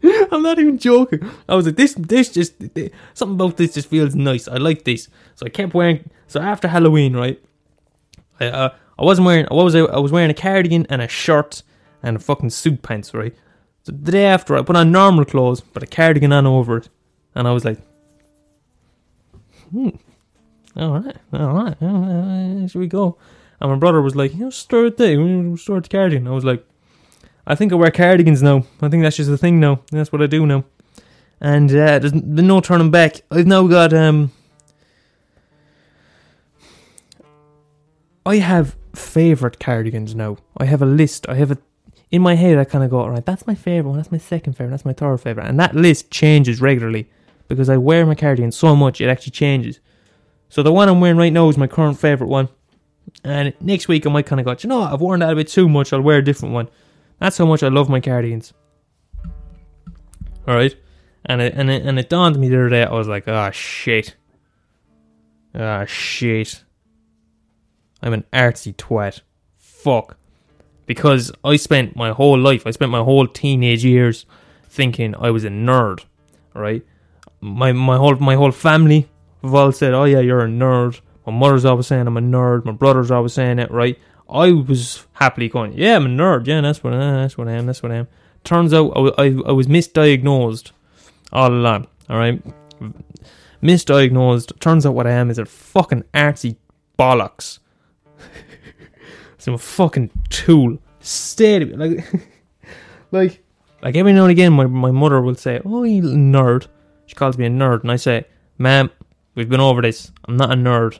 I'm 0.31 0.43
not 0.43 0.59
even 0.59 0.77
joking. 0.77 1.29
I 1.47 1.55
was 1.55 1.65
like, 1.65 1.75
this, 1.75 1.93
this 1.95 2.31
just 2.31 2.73
this, 2.73 2.91
something 3.13 3.35
about 3.35 3.57
this 3.57 3.73
just 3.73 3.89
feels 3.89 4.15
nice. 4.15 4.47
I 4.47 4.57
like 4.57 4.83
this, 4.83 5.07
so 5.35 5.45
I 5.45 5.49
kept 5.49 5.73
wearing. 5.73 6.09
So 6.27 6.39
after 6.41 6.67
Halloween, 6.67 7.15
right, 7.15 7.41
I 8.39 8.47
uh, 8.47 8.69
I 8.99 9.03
wasn't 9.03 9.25
wearing. 9.27 9.47
I 9.49 9.53
was 9.53 9.75
I 9.75 9.99
was 9.99 10.11
wearing 10.11 10.29
a 10.29 10.35
cardigan 10.35 10.85
and 10.89 11.01
a 11.01 11.07
shirt 11.07 11.63
and 12.03 12.17
a 12.17 12.19
fucking 12.19 12.49
suit 12.49 12.81
pants, 12.81 13.13
right. 13.13 13.35
So 13.83 13.91
the 13.91 14.11
day 14.11 14.25
after, 14.25 14.55
I 14.57 14.63
put 14.63 14.75
on 14.75 14.91
normal 14.91 15.25
clothes, 15.25 15.61
but 15.61 15.83
a 15.83 15.87
cardigan 15.87 16.33
on 16.33 16.45
over 16.45 16.77
it, 16.77 16.89
and 17.35 17.47
I 17.47 17.51
was 17.51 17.63
like, 17.63 17.79
hmm, 19.71 19.89
all 20.75 20.99
right, 20.99 21.15
all 21.33 21.53
right, 21.53 21.75
all 21.81 21.99
right, 22.61 22.69
here 22.71 22.79
we 22.81 22.87
go. 22.87 23.17
And 23.59 23.71
my 23.71 23.77
brother 23.77 24.01
was 24.01 24.15
like, 24.15 24.33
you 24.33 24.39
know, 24.39 24.49
start 24.49 24.97
the 24.97 25.57
start 25.59 25.83
the 25.83 25.89
cardigan. 25.89 26.27
I 26.27 26.31
was 26.31 26.45
like, 26.45 26.65
I 27.45 27.55
think 27.55 27.71
I 27.71 27.75
wear 27.75 27.91
cardigans 27.91 28.43
now. 28.43 28.65
I 28.81 28.89
think 28.89 29.03
that's 29.03 29.17
just 29.17 29.29
the 29.29 29.37
thing 29.37 29.59
now. 29.59 29.81
That's 29.91 30.11
what 30.11 30.21
I 30.21 30.27
do 30.27 30.45
now. 30.45 30.65
And 31.39 31.69
uh, 31.71 31.99
there's 31.99 32.11
been 32.11 32.47
no 32.47 32.59
turning 32.59 32.91
back. 32.91 33.21
I've 33.31 33.47
now 33.47 33.65
got 33.67 33.93
um. 33.93 34.31
I 38.25 38.37
have 38.37 38.75
favorite 38.93 39.59
cardigans 39.59 40.13
now. 40.13 40.37
I 40.57 40.65
have 40.65 40.81
a 40.81 40.85
list. 40.85 41.27
I 41.29 41.35
have 41.35 41.51
a 41.51 41.57
in 42.11 42.21
my 42.21 42.35
head. 42.35 42.57
I 42.57 42.63
kind 42.63 42.83
of 42.83 42.89
go, 42.89 42.99
all 42.99 43.09
right, 43.11 43.25
that's 43.25 43.47
my 43.47 43.55
favorite 43.55 43.89
one. 43.89 43.97
That's 43.97 44.11
my 44.11 44.17
second 44.17 44.53
favorite. 44.53 44.71
That's 44.71 44.85
my 44.85 44.93
third 44.93 45.21
favorite. 45.21 45.47
And 45.47 45.59
that 45.59 45.75
list 45.75 46.11
changes 46.11 46.61
regularly 46.61 47.09
because 47.47 47.69
I 47.69 47.77
wear 47.77 48.05
my 48.05 48.15
cardigan 48.15 48.51
so 48.51 48.75
much 48.75 48.99
it 49.01 49.07
actually 49.07 49.31
changes. 49.31 49.79
So 50.49 50.63
the 50.63 50.71
one 50.71 50.89
I'm 50.89 50.99
wearing 50.99 51.17
right 51.17 51.33
now 51.33 51.49
is 51.49 51.57
my 51.57 51.67
current 51.67 51.99
favorite 51.99 52.27
one. 52.27 52.49
And 53.23 53.53
next 53.61 53.87
week 53.87 54.05
I 54.05 54.09
might 54.09 54.25
kind 54.25 54.39
of 54.39 54.45
go, 54.45 54.55
you 54.59 54.69
know 54.69 54.79
what, 54.79 54.93
I've 54.93 55.01
worn 55.01 55.21
that 55.21 55.31
a 55.31 55.35
bit 55.35 55.47
too 55.47 55.67
much. 55.69 55.93
I'll 55.93 56.01
wear 56.01 56.17
a 56.17 56.23
different 56.23 56.53
one. 56.53 56.69
That's 57.19 57.37
how 57.37 57.45
much 57.45 57.63
I 57.63 57.69
love 57.69 57.89
my 57.89 57.99
cardigans. 57.99 58.53
All 60.47 60.55
right, 60.55 60.75
and 61.25 61.41
it 61.41 61.53
and 61.55 61.69
it 61.69 61.85
and 61.85 61.99
it 61.99 62.09
dawned 62.09 62.35
on 62.35 62.41
me 62.41 62.47
the 62.47 62.55
other 62.55 62.69
day. 62.69 62.83
I 62.83 62.93
was 62.93 63.07
like, 63.07 63.25
ah, 63.27 63.47
oh, 63.47 63.51
shit, 63.51 64.15
ah, 65.53 65.81
oh, 65.81 65.85
shit. 65.85 66.63
I'm 68.01 68.13
an 68.13 68.23
artsy 68.31 68.73
twat. 68.75 69.21
Fuck. 69.57 70.17
Because 70.85 71.33
I 71.43 71.57
spent 71.57 71.97
my 71.97 72.11
whole 72.11 72.39
life, 72.39 72.65
I 72.65 72.71
spent 72.71 72.91
my 72.91 73.03
whole 73.03 73.27
teenage 73.27 73.83
years 73.83 74.25
thinking 74.69 75.15
I 75.19 75.31
was 75.31 75.43
a 75.43 75.49
nerd. 75.49 76.05
Right? 76.53 76.85
My 77.41 77.73
my 77.73 77.97
whole 77.97 78.15
my 78.15 78.35
whole 78.35 78.51
family 78.51 79.09
have 79.43 79.53
all 79.53 79.71
said, 79.73 79.93
"Oh 79.93 80.05
yeah, 80.05 80.19
you're 80.19 80.45
a 80.45 80.47
nerd." 80.47 81.01
My 81.27 81.33
mother's 81.33 81.65
always 81.65 81.87
saying 81.87 82.07
I'm 82.07 82.15
a 82.15 82.21
nerd. 82.21 82.63
My 82.63 82.71
brother's 82.71 83.11
always 83.11 83.33
saying 83.33 83.59
it. 83.59 83.69
Right? 83.69 83.99
I 84.29 84.53
was 84.53 85.05
happily 85.11 85.49
going, 85.49 85.73
"Yeah, 85.73 85.97
I'm 85.97 86.05
a 86.05 86.09
nerd. 86.09 86.47
Yeah, 86.47 86.61
that's 86.61 86.81
what 86.81 86.93
I, 86.93 86.97
that's 86.97 87.37
what 87.37 87.49
I 87.49 87.51
am. 87.51 87.65
That's 87.65 87.83
what 87.83 87.91
I 87.91 87.95
am." 87.95 88.07
Turns 88.45 88.73
out 88.73 88.93
I, 88.95 89.23
I, 89.23 89.25
I 89.47 89.51
was 89.51 89.67
misdiagnosed 89.67 90.71
all 91.33 91.51
along. 91.51 91.87
All 92.09 92.17
right, 92.17 92.41
misdiagnosed. 93.61 94.57
Turns 94.61 94.85
out 94.85 94.93
what 94.93 95.05
I 95.05 95.11
am 95.11 95.29
is 95.29 95.37
a 95.37 95.45
fucking 95.45 96.03
artsy 96.13 96.55
bollocks. 96.97 97.59
I'm 99.47 99.53
a 99.53 99.57
fucking 99.57 100.11
tool. 100.29 100.77
Stay 100.99 101.63
like, 101.63 102.05
like, 103.11 103.43
like 103.81 103.95
every 103.95 104.13
now 104.13 104.23
and 104.23 104.31
again, 104.31 104.53
my 104.53 104.65
my 104.65 104.91
mother 104.91 105.21
will 105.21 105.35
say, 105.35 105.59
"Oh, 105.65 105.83
you 105.83 106.03
nerd." 106.03 106.67
She 107.05 107.15
calls 107.15 107.37
me 107.37 107.45
a 107.45 107.49
nerd, 107.49 107.81
and 107.81 107.91
I 107.91 107.97
say, 107.97 108.25
"Ma'am, 108.57 108.91
we've 109.35 109.49
been 109.49 109.59
over 109.59 109.81
this. 109.81 110.11
I'm 110.25 110.37
not 110.37 110.51
a 110.51 110.55
nerd. 110.55 110.99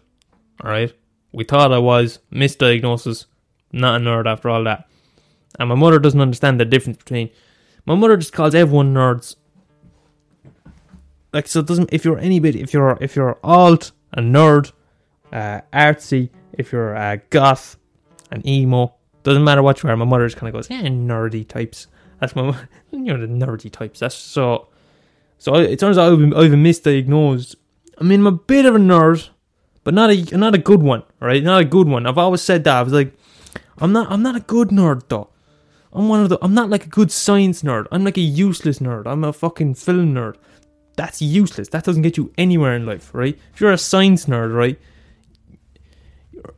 All 0.64 0.72
right." 0.72 0.94
We 1.32 1.44
thought 1.44 1.72
I 1.72 1.78
was. 1.78 2.20
Misdiagnosis. 2.32 3.26
Not 3.72 4.02
a 4.02 4.04
nerd 4.04 4.26
after 4.26 4.50
all 4.50 4.64
that. 4.64 4.88
And 5.60 5.70
my 5.70 5.76
mother 5.76 6.00
doesn't 6.00 6.20
understand 6.20 6.60
the 6.60 6.66
difference 6.66 6.98
between. 6.98 7.30
My 7.86 7.96
mother 7.96 8.18
just 8.18 8.34
calls 8.34 8.56
everyone 8.56 8.94
nerds. 8.94 9.36
Like 11.34 11.48
so, 11.48 11.60
it 11.60 11.68
doesn't. 11.68 11.90
If 11.92 12.06
you're 12.06 12.20
any 12.20 12.40
bit 12.40 12.56
if 12.56 12.74
you're 12.74 12.98
if 13.02 13.16
you're 13.16 13.38
alt, 13.44 13.92
a 14.14 14.22
nerd, 14.22 14.72
uh, 15.32 15.62
artsy, 15.74 16.30
if 16.54 16.72
you're 16.72 16.96
a 16.96 17.18
goth, 17.30 17.78
an 18.32 18.48
emo, 18.48 18.94
doesn't 19.24 19.44
matter 19.44 19.62
what 19.62 19.84
you 19.84 19.90
are. 19.90 19.98
My 19.98 20.06
mother 20.06 20.26
just 20.26 20.38
kind 20.38 20.48
of 20.48 20.54
goes, 20.54 20.70
yeah, 20.70 20.82
nerdy 20.84 21.48
types. 21.48 21.88
That's 22.20 22.36
my, 22.36 22.58
you 22.92 23.00
know, 23.00 23.18
the 23.18 23.28
nerdy 23.28 23.72
types. 23.72 24.00
That's 24.00 24.16
so. 24.16 24.70
So 25.38 25.54
it 25.56 25.80
turns 25.80 25.98
out 25.98 26.14
I've 26.14 26.18
been, 26.18 26.34
I've 26.34 26.50
been 26.50 26.64
misdiagnosed. 26.64 27.56
I 28.00 28.04
mean, 28.04 28.22
I'm 28.22 28.28
a 28.28 28.32
bit 28.32 28.66
of 28.66 28.76
a 28.76 28.80
nerd, 28.80 29.30
but 29.88 29.94
not 29.94 30.10
a 30.10 30.38
not 30.38 30.54
a 30.54 30.58
good 30.58 30.84
one, 30.84 31.04
right? 31.22 31.42
Not 31.42 31.62
a 31.62 31.64
good 31.64 31.88
one. 31.88 32.06
I've 32.06 32.18
always 32.18 32.42
said 32.42 32.66
that. 32.66 32.76
I 32.76 32.84
was 32.84 32.92
like, 32.92 33.14
I'm 33.78 33.94
not 33.94 34.12
I'm 34.12 34.22
not 34.22 34.36
a 34.36 34.42
good 34.42 34.68
nerd 34.68 35.04
though. 35.08 35.30
I'm 35.94 36.10
one 36.10 36.22
of 36.22 36.28
the 36.28 36.38
I'm 36.42 36.54
not 36.54 36.70
like 36.70 36.86
a 36.86 36.90
good 36.90 37.10
science 37.10 37.64
nerd. 37.64 37.86
I'm 37.90 38.04
like 38.04 38.18
a 38.18 38.22
useless 38.22 38.80
nerd. 38.80 39.08
I'm 39.08 39.24
a 39.24 39.32
fucking 39.32 39.76
film 39.76 40.14
nerd. 40.14 40.36
That's 40.98 41.22
useless. 41.22 41.70
That 41.70 41.86
doesn't 41.86 42.02
get 42.02 42.18
you 42.18 42.34
anywhere 42.38 42.76
in 42.76 42.86
life, 42.86 43.12
right? 43.14 43.40
If 43.54 43.62
you're 43.62 43.72
a 43.72 43.78
science 43.78 44.26
nerd, 44.26 44.54
right? 44.54 44.78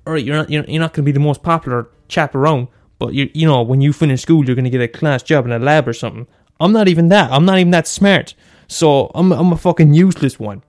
All 0.07 0.13
right, 0.13 0.25
you're 0.25 0.35
not 0.35 0.49
you're, 0.49 0.63
you're 0.63 0.81
not 0.81 0.93
going 0.93 1.03
to 1.03 1.11
be 1.11 1.11
the 1.11 1.19
most 1.19 1.43
popular 1.43 1.87
chap 2.07 2.33
around, 2.33 2.67
but 2.97 3.13
you 3.13 3.29
you 3.35 3.45
know 3.45 3.61
when 3.61 3.79
you 3.79 3.93
finish 3.93 4.23
school, 4.23 4.43
you're 4.43 4.55
going 4.55 4.71
to 4.71 4.71
get 4.71 4.81
a 4.81 4.87
class 4.87 5.21
job 5.21 5.45
in 5.45 5.51
a 5.51 5.59
lab 5.59 5.87
or 5.87 5.93
something. 5.93 6.25
I'm 6.59 6.71
not 6.71 6.87
even 6.87 7.09
that. 7.09 7.31
I'm 7.31 7.45
not 7.45 7.59
even 7.59 7.69
that 7.69 7.87
smart. 7.87 8.33
So 8.67 9.11
I'm 9.13 9.31
I'm 9.31 9.53
a 9.53 9.57
fucking 9.57 9.93
useless 9.93 10.39
one. 10.39 10.63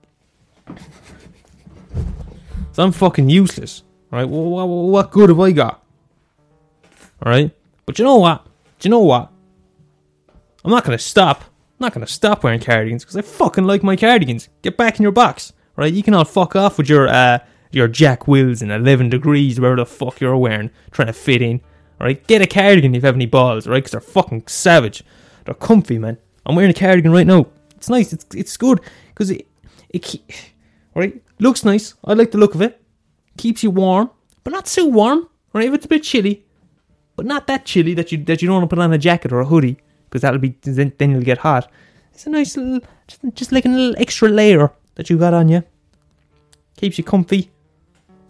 So 2.73 2.83
I'm 2.83 2.91
fucking 2.91 3.29
useless, 3.29 3.83
right? 4.11 4.27
What, 4.27 4.41
what, 4.41 4.65
what 4.65 5.11
good 5.11 5.29
have 5.29 5.39
I 5.39 5.51
got? 5.51 5.83
All 7.23 7.31
right, 7.31 7.51
but 7.85 7.99
you 7.99 8.05
know 8.05 8.17
what? 8.17 8.45
Do 8.79 8.87
you 8.87 8.91
know 8.91 8.99
what? 8.99 9.31
I'm 10.63 10.71
not 10.71 10.83
gonna 10.83 10.97
stop. 10.97 11.41
I'm 11.41 11.85
not 11.85 11.93
gonna 11.93 12.07
stop 12.07 12.43
wearing 12.43 12.59
cardigans 12.59 13.03
because 13.03 13.17
I 13.17 13.21
fucking 13.21 13.65
like 13.65 13.83
my 13.83 13.95
cardigans. 13.95 14.49
Get 14.61 14.77
back 14.77 14.99
in 14.99 15.03
your 15.03 15.11
box, 15.11 15.53
right? 15.75 15.93
You 15.93 16.03
can 16.03 16.13
all 16.13 16.25
fuck 16.25 16.55
off 16.55 16.77
with 16.77 16.89
your 16.89 17.07
uh 17.07 17.39
your 17.71 17.87
Jack 17.87 18.27
Wills 18.27 18.61
and 18.61 18.71
11 18.71 19.09
degrees, 19.09 19.59
wherever 19.59 19.77
the 19.77 19.85
fuck 19.85 20.19
you're 20.19 20.35
wearing, 20.35 20.71
trying 20.91 21.07
to 21.07 21.13
fit 21.13 21.41
in. 21.41 21.61
Alright, 21.99 22.25
get 22.27 22.41
a 22.41 22.47
cardigan 22.47 22.95
if 22.95 23.03
you 23.03 23.05
have 23.05 23.15
any 23.15 23.27
balls, 23.27 23.67
right? 23.67 23.77
Because 23.77 23.91
they're 23.91 24.01
fucking 24.01 24.47
savage. 24.47 25.03
They're 25.45 25.53
comfy, 25.53 25.97
man. 25.97 26.17
I'm 26.45 26.55
wearing 26.55 26.71
a 26.71 26.73
cardigan 26.73 27.11
right 27.11 27.27
now. 27.27 27.47
It's 27.75 27.89
nice. 27.89 28.13
It's 28.13 28.25
it's 28.35 28.57
good 28.57 28.79
because 29.09 29.29
it 29.29 29.47
it 29.89 30.15
right 30.95 31.21
Looks 31.41 31.65
nice. 31.65 31.95
I 32.05 32.13
like 32.13 32.29
the 32.29 32.37
look 32.37 32.53
of 32.53 32.61
it. 32.61 32.79
Keeps 33.35 33.63
you 33.63 33.71
warm, 33.71 34.11
but 34.43 34.53
not 34.53 34.67
too 34.67 34.85
warm. 34.85 35.27
Right? 35.53 35.67
If 35.67 35.73
it's 35.73 35.85
a 35.85 35.89
bit 35.89 36.03
chilly, 36.03 36.45
but 37.15 37.25
not 37.25 37.47
that 37.47 37.65
chilly 37.65 37.95
that 37.95 38.11
you 38.11 38.23
that 38.25 38.41
you 38.41 38.47
don't 38.47 38.57
want 38.57 38.69
to 38.69 38.75
put 38.75 38.81
on 38.81 38.93
a 38.93 38.97
jacket 38.99 39.33
or 39.33 39.41
a 39.41 39.45
hoodie 39.45 39.77
because 40.05 40.21
that'll 40.21 40.39
be 40.39 40.55
then, 40.61 40.93
then 40.99 41.11
you'll 41.11 41.23
get 41.23 41.39
hot. 41.39 41.69
It's 42.13 42.27
a 42.27 42.29
nice 42.29 42.55
little, 42.55 42.81
just, 43.07 43.21
just 43.33 43.51
like 43.51 43.65
a 43.65 43.69
little 43.69 43.95
extra 43.97 44.29
layer 44.29 44.71
that 44.95 45.09
you 45.09 45.17
got 45.17 45.33
on 45.33 45.49
you. 45.49 45.63
Keeps 46.77 46.99
you 46.99 47.03
comfy. 47.03 47.49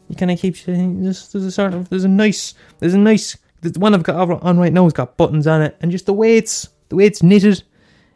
you 0.08 0.16
kind 0.16 0.32
of 0.32 0.40
keep 0.40 0.56
there's, 0.64 1.28
there's 1.34 1.46
a 1.46 1.52
sort 1.52 1.74
of 1.74 1.90
there's 1.90 2.06
a 2.06 2.10
nice 2.10 2.54
there's 2.80 2.94
a 2.94 2.98
nice 2.98 3.38
the 3.60 3.78
one 3.78 3.94
I've 3.94 4.04
got 4.04 4.42
on 4.42 4.58
right 4.58 4.72
now 4.72 4.86
has 4.86 4.94
got 4.94 5.18
buttons 5.18 5.48
on 5.48 5.62
it, 5.62 5.76
and 5.82 5.92
just 5.92 6.06
the 6.06 6.14
way 6.14 6.38
it's 6.38 6.70
the 6.88 6.96
way 6.96 7.06
it's 7.06 7.22
knitted 7.22 7.62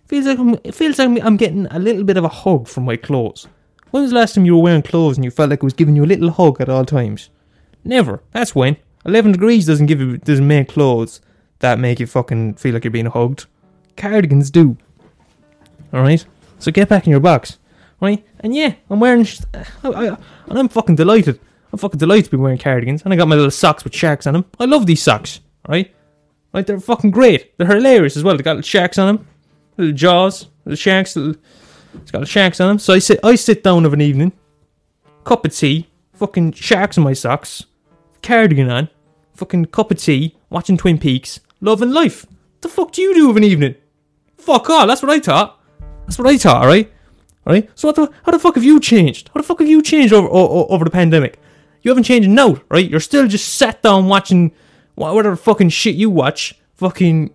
feels 0.07 0.25
like 0.25 0.39
I'm, 0.39 0.57
it 0.63 0.73
feels 0.73 0.97
like 0.99 1.19
I'm 1.21 1.35
getting 1.35 1.67
a 1.67 1.79
little 1.79 2.05
bit 2.05 2.15
of 2.15 2.23
a 2.23 2.29
hug 2.29 2.69
from 2.69 2.85
my 2.85 2.95
clothes. 2.95 3.47
When 3.95 4.01
was 4.01 4.11
the 4.11 4.17
last 4.17 4.35
time 4.35 4.43
you 4.43 4.57
were 4.57 4.61
wearing 4.61 4.81
clothes 4.81 5.15
and 5.15 5.23
you 5.23 5.31
felt 5.31 5.51
like 5.51 5.59
it 5.59 5.63
was 5.63 5.71
giving 5.71 5.95
you 5.95 6.03
a 6.03 6.05
little 6.05 6.29
hug 6.29 6.59
at 6.59 6.67
all 6.67 6.83
times? 6.83 7.29
Never. 7.85 8.21
That's 8.33 8.53
when. 8.53 8.75
11 9.05 9.31
degrees 9.31 9.67
doesn't 9.67 9.85
give 9.85 10.01
you, 10.01 10.17
doesn't 10.17 10.45
make 10.45 10.67
clothes 10.67 11.21
that 11.59 11.79
make 11.79 12.01
you 12.01 12.05
fucking 12.05 12.55
feel 12.55 12.73
like 12.73 12.83
you're 12.83 12.91
being 12.91 13.05
hugged. 13.05 13.45
Cardigans 13.95 14.51
do. 14.51 14.75
Alright? 15.93 16.25
So 16.59 16.73
get 16.73 16.89
back 16.89 17.07
in 17.07 17.11
your 17.11 17.21
box. 17.21 17.57
Right? 18.01 18.21
And 18.41 18.53
yeah, 18.53 18.73
I'm 18.89 18.99
wearing, 18.99 19.23
sh- 19.23 19.39
I, 19.53 19.63
I, 19.87 20.05
and 20.07 20.59
I'm 20.59 20.67
fucking 20.67 20.97
delighted. 20.97 21.39
I'm 21.71 21.79
fucking 21.79 21.97
delighted 21.97 22.25
to 22.25 22.31
be 22.31 22.35
wearing 22.35 22.57
cardigans. 22.57 23.03
And 23.03 23.13
I 23.13 23.15
got 23.15 23.29
my 23.29 23.35
little 23.35 23.49
socks 23.49 23.85
with 23.85 23.95
sharks 23.95 24.27
on 24.27 24.33
them. 24.33 24.43
I 24.59 24.65
love 24.65 24.87
these 24.87 25.01
socks. 25.01 25.39
Right? 25.69 25.95
Right? 26.53 26.67
They're 26.67 26.81
fucking 26.81 27.11
great. 27.11 27.57
They're 27.57 27.67
hilarious 27.67 28.17
as 28.17 28.25
well. 28.25 28.35
They 28.35 28.43
got 28.43 28.57
little 28.57 28.67
sharks 28.67 28.97
on 28.97 29.15
them. 29.15 29.27
Little 29.77 29.95
jaws. 29.95 30.47
Little 30.65 30.75
sharks. 30.75 31.15
Little, 31.15 31.41
it's 32.01 32.11
got 32.11 32.19
the 32.19 32.25
sharks 32.25 32.59
on 32.59 32.67
them. 32.67 32.79
So 32.79 32.93
I 32.93 32.99
sit, 32.99 33.19
I 33.23 33.35
sit 33.35 33.63
down 33.63 33.85
of 33.85 33.93
an 33.93 34.01
evening. 34.01 34.31
Cup 35.23 35.45
of 35.45 35.55
tea. 35.55 35.87
Fucking 36.13 36.53
sharks 36.53 36.97
in 36.97 37.03
my 37.03 37.13
socks. 37.13 37.65
Cardigan 38.21 38.69
on. 38.69 38.89
Fucking 39.33 39.65
cup 39.65 39.91
of 39.91 39.97
tea. 39.97 40.37
Watching 40.49 40.77
Twin 40.77 40.97
Peaks. 40.97 41.39
Loving 41.61 41.91
life. 41.91 42.25
What 42.25 42.61
the 42.61 42.69
fuck 42.69 42.91
do 42.91 43.01
you 43.01 43.13
do 43.13 43.29
of 43.29 43.37
an 43.37 43.43
evening? 43.43 43.75
Fuck 44.37 44.69
all. 44.69 44.87
That's 44.87 45.01
what 45.01 45.11
I 45.11 45.19
thought. 45.19 45.59
That's 46.05 46.19
what 46.19 46.27
I 46.27 46.37
thought, 46.37 46.61
alright? 46.61 46.91
Alright? 47.45 47.69
So 47.75 47.87
what 47.87 47.95
the, 47.95 48.11
how 48.23 48.31
the 48.31 48.39
fuck 48.39 48.55
have 48.55 48.63
you 48.63 48.79
changed? 48.79 49.29
How 49.33 49.39
the 49.39 49.47
fuck 49.47 49.59
have 49.59 49.67
you 49.67 49.81
changed 49.81 50.13
over, 50.13 50.27
over, 50.27 50.71
over 50.71 50.85
the 50.85 50.91
pandemic? 50.91 51.39
You 51.81 51.89
haven't 51.89 52.03
changed 52.03 52.27
a 52.27 52.31
note, 52.31 52.63
right? 52.69 52.89
You're 52.89 52.99
still 52.99 53.27
just 53.27 53.55
sat 53.55 53.81
down 53.83 54.07
watching 54.07 54.51
whatever 54.95 55.35
fucking 55.35 55.69
shit 55.69 55.95
you 55.95 56.09
watch. 56.09 56.55
Fucking. 56.75 57.31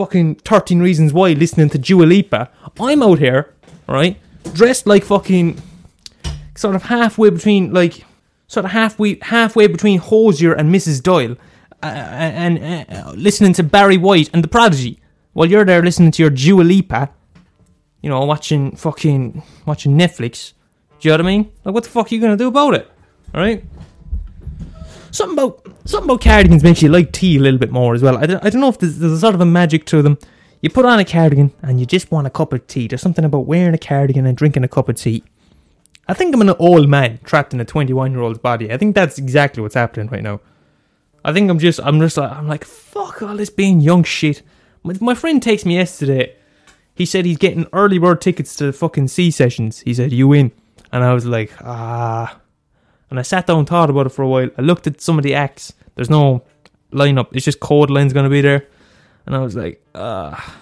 Fucking 0.00 0.36
13 0.36 0.80
Reasons 0.80 1.12
Why 1.12 1.32
listening 1.32 1.68
to 1.70 1.78
Dua 1.78 2.04
Lipa. 2.04 2.50
I'm 2.80 3.02
out 3.02 3.18
here, 3.18 3.54
right? 3.86 4.16
Dressed 4.54 4.86
like 4.86 5.04
fucking. 5.04 5.60
Sort 6.56 6.74
of 6.74 6.84
halfway 6.84 7.30
between, 7.30 7.72
like. 7.72 8.04
Sort 8.46 8.64
of 8.64 8.72
halfway, 8.72 9.18
halfway 9.22 9.66
between 9.66 9.98
Hozier 9.98 10.54
and 10.54 10.74
Mrs. 10.74 11.02
Doyle. 11.02 11.36
Uh, 11.82 11.86
and 11.86 12.88
uh, 12.90 13.12
listening 13.12 13.52
to 13.52 13.62
Barry 13.62 13.96
White 13.96 14.30
and 14.32 14.42
The 14.42 14.48
Prodigy. 14.48 15.00
While 15.34 15.48
you're 15.48 15.64
there 15.64 15.82
listening 15.82 16.10
to 16.12 16.22
your 16.22 16.30
Dua 16.30 16.62
Lipa 16.62 17.10
you 18.02 18.08
know, 18.08 18.24
watching 18.24 18.76
fucking 18.76 19.42
watching 19.66 19.98
Netflix. 19.98 20.54
Do 21.00 21.08
you 21.08 21.10
know 21.10 21.22
what 21.22 21.26
I 21.26 21.36
mean? 21.36 21.52
Like, 21.64 21.74
what 21.74 21.84
the 21.84 21.90
fuck 21.90 22.10
are 22.10 22.14
you 22.14 22.20
gonna 22.20 22.36
do 22.36 22.48
about 22.48 22.74
it? 22.74 22.90
All 23.34 23.40
right. 23.40 23.64
Something 25.10 25.38
about 25.38 25.66
something 25.84 26.08
about 26.10 26.22
cardigans 26.22 26.62
makes 26.62 26.82
you 26.82 26.88
like 26.88 27.12
tea 27.12 27.36
a 27.36 27.40
little 27.40 27.58
bit 27.58 27.70
more 27.70 27.94
as 27.94 28.02
well. 28.02 28.16
I 28.18 28.26
don't, 28.26 28.44
I 28.44 28.50
don't 28.50 28.60
know 28.60 28.68
if 28.68 28.78
there's, 28.78 28.98
there's 28.98 29.12
a 29.12 29.18
sort 29.18 29.34
of 29.34 29.40
a 29.40 29.46
magic 29.46 29.84
to 29.86 30.02
them. 30.02 30.18
You 30.60 30.70
put 30.70 30.84
on 30.84 30.98
a 30.98 31.04
cardigan 31.04 31.52
and 31.62 31.80
you 31.80 31.86
just 31.86 32.10
want 32.10 32.26
a 32.26 32.30
cup 32.30 32.52
of 32.52 32.66
tea. 32.66 32.86
There's 32.86 33.00
something 33.00 33.24
about 33.24 33.46
wearing 33.46 33.74
a 33.74 33.78
cardigan 33.78 34.26
and 34.26 34.36
drinking 34.36 34.64
a 34.64 34.68
cup 34.68 34.88
of 34.88 34.96
tea. 34.96 35.24
I 36.06 36.14
think 36.14 36.34
I'm 36.34 36.42
an 36.42 36.50
old 36.58 36.88
man 36.88 37.18
trapped 37.24 37.54
in 37.54 37.60
a 37.60 37.64
21 37.64 38.12
year 38.12 38.20
old's 38.20 38.38
body. 38.38 38.72
I 38.72 38.76
think 38.76 38.94
that's 38.94 39.18
exactly 39.18 39.62
what's 39.62 39.74
happening 39.74 40.08
right 40.08 40.22
now. 40.22 40.40
I 41.24 41.32
think 41.32 41.50
I'm 41.50 41.58
just, 41.58 41.80
I'm 41.80 42.00
just 42.00 42.16
like, 42.16 42.30
I'm 42.30 42.48
like, 42.48 42.64
fuck 42.64 43.22
all 43.22 43.36
this 43.36 43.50
being 43.50 43.80
young 43.80 44.04
shit. 44.04 44.42
My, 44.82 44.94
my 45.00 45.14
friend 45.14 45.42
takes 45.42 45.64
me 45.64 45.76
yesterday 45.76 46.36
he 47.00 47.06
said 47.06 47.24
he's 47.24 47.38
getting 47.38 47.66
early 47.72 47.98
bird 47.98 48.20
tickets 48.20 48.54
to 48.56 48.66
the 48.66 48.72
fucking 48.74 49.08
Sea 49.08 49.30
Sessions. 49.30 49.80
He 49.80 49.94
said, 49.94 50.12
You 50.12 50.34
in? 50.34 50.52
And 50.92 51.02
I 51.02 51.14
was 51.14 51.24
like, 51.24 51.50
Ah. 51.62 52.39
And 53.10 53.18
I 53.18 53.22
sat 53.22 53.46
down 53.46 53.58
and 53.58 53.68
thought 53.68 53.90
about 53.90 54.06
it 54.06 54.10
for 54.10 54.22
a 54.22 54.28
while. 54.28 54.48
I 54.56 54.62
looked 54.62 54.86
at 54.86 55.00
some 55.00 55.18
of 55.18 55.24
the 55.24 55.34
acts. 55.34 55.72
There's 55.96 56.10
no 56.10 56.44
lineup, 56.92 57.28
it's 57.32 57.44
just 57.44 57.60
Kodaline's 57.60 58.12
going 58.12 58.24
to 58.24 58.30
be 58.30 58.40
there. 58.40 58.66
And 59.26 59.34
I 59.36 59.40
was 59.40 59.54
like, 59.56 59.84
Ah. 59.94 60.56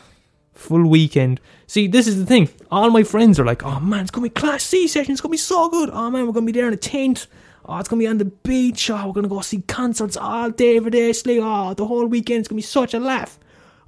Full 0.55 0.89
weekend. 0.89 1.41
See, 1.69 1.87
this 1.87 2.09
is 2.09 2.19
the 2.19 2.27
thing. 2.27 2.49
All 2.71 2.91
my 2.91 3.05
friends 3.05 3.39
are 3.39 3.45
like, 3.45 3.63
Oh 3.65 3.79
man, 3.81 4.01
it's 4.01 4.11
going 4.11 4.29
to 4.29 4.35
be 4.35 4.41
class 4.41 4.65
Sea 4.65 4.89
Session. 4.89 5.13
It's 5.13 5.21
going 5.21 5.31
to 5.31 5.35
be 5.35 5.39
so 5.39 5.69
good. 5.69 5.91
Oh 5.93 6.11
man, 6.11 6.27
we're 6.27 6.33
going 6.33 6.47
to 6.47 6.53
be 6.53 6.59
there 6.59 6.67
in 6.67 6.75
a 6.75 6.79
tent. 6.79 7.29
Oh, 7.65 7.79
it's 7.79 7.89
going 7.89 8.01
to 8.01 8.05
be 8.05 8.09
on 8.09 8.19
the 8.19 8.25
beach. 8.25 8.91
Oh, 8.91 9.07
we're 9.07 9.13
going 9.13 9.23
to 9.25 9.29
go 9.29 9.41
see 9.43 9.61
concerts 9.61 10.17
all 10.17 10.51
day 10.51 10.77
every 10.79 10.91
day. 10.91 11.13
Oh, 11.41 11.75
the 11.75 11.87
whole 11.87 12.07
weekend. 12.07 12.49
Going 12.49 12.49
to 12.49 12.55
be 12.57 12.63
such 12.63 12.95
a 12.95 12.99
laugh. 12.99 13.39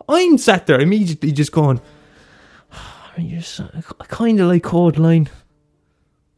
I'm 0.09 0.39
sat 0.39 0.67
there 0.67 0.81
immediately 0.81 1.33
just 1.33 1.53
going, 1.53 1.81
I 2.73 3.23
just, 3.23 3.61
I 3.61 4.05
kind 4.07 4.41
of 4.41 4.49
like 4.49 4.63
Kodaline. 4.63 5.29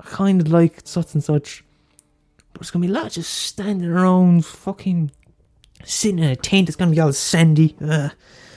I 0.01 0.05
kind 0.05 0.41
of 0.41 0.49
like 0.49 0.81
such 0.85 1.15
and 1.15 1.23
such. 1.25 1.65
But 2.53 2.63
it's 2.63 2.71
gonna 2.71 2.87
be 2.87 2.93
lots 2.93 3.17
of 3.17 3.25
standing 3.25 3.89
around, 3.89 4.45
fucking 4.45 5.11
sitting 5.85 6.19
in 6.19 6.31
a 6.31 6.37
tent. 6.37 6.69
It's 6.69 6.77
gonna 6.77 6.91
be 6.91 7.01
all 7.01 7.13
sandy. 7.13 7.77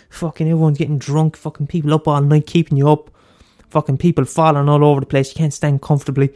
Fucking 0.10 0.48
everyone's 0.48 0.78
getting 0.78 0.98
drunk. 0.98 1.36
Fucking 1.36 1.68
people 1.68 1.94
up 1.94 2.08
all 2.08 2.22
night, 2.22 2.48
keeping 2.48 2.78
you 2.78 2.90
up. 2.90 3.10
Fucking 3.70 3.98
people 3.98 4.26
falling 4.26 4.70
all 4.70 4.86
over 4.86 5.02
the 5.02 5.06
place. 5.06 5.30
You 5.30 5.36
can't 5.36 5.54
stand 5.54 5.82
comfortably. 5.82 6.34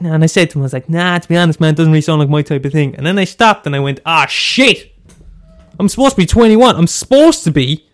And 0.00 0.22
I 0.24 0.26
said 0.26 0.50
to 0.50 0.58
him, 0.58 0.62
I 0.62 0.64
was 0.64 0.72
like, 0.72 0.88
nah, 0.88 1.18
to 1.18 1.28
be 1.28 1.36
honest, 1.36 1.60
man, 1.60 1.74
it 1.74 1.76
doesn't 1.76 1.92
really 1.92 2.00
sound 2.00 2.20
like 2.20 2.28
my 2.28 2.42
type 2.42 2.64
of 2.64 2.72
thing. 2.72 2.94
And 2.96 3.06
then 3.06 3.18
I 3.18 3.24
stopped 3.24 3.66
and 3.66 3.76
I 3.76 3.80
went, 3.80 4.00
ah, 4.06 4.26
shit! 4.26 4.94
I'm 5.78 5.88
supposed 5.88 6.12
to 6.12 6.22
be 6.22 6.26
21. 6.26 6.74
I'm 6.74 6.86
supposed 6.86 7.44
to 7.44 7.50
be 7.50 7.86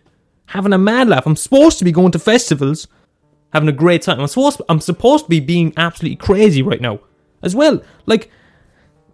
having 0.46 0.72
a 0.72 0.78
mad 0.78 1.08
laugh. 1.08 1.26
I'm 1.26 1.36
supposed 1.36 1.78
to 1.78 1.84
be 1.84 1.92
going 1.92 2.12
to 2.12 2.18
festivals, 2.18 2.86
having 3.52 3.68
a 3.68 3.72
great 3.72 4.02
time. 4.02 4.20
I'm 4.20 4.28
supposed 4.28 4.62
I'm 4.68 4.80
supposed 4.80 5.24
to 5.24 5.30
be 5.30 5.40
being 5.40 5.72
absolutely 5.76 6.16
crazy 6.16 6.62
right 6.62 6.80
now 6.80 7.00
as 7.42 7.54
well. 7.54 7.82
Like 8.06 8.30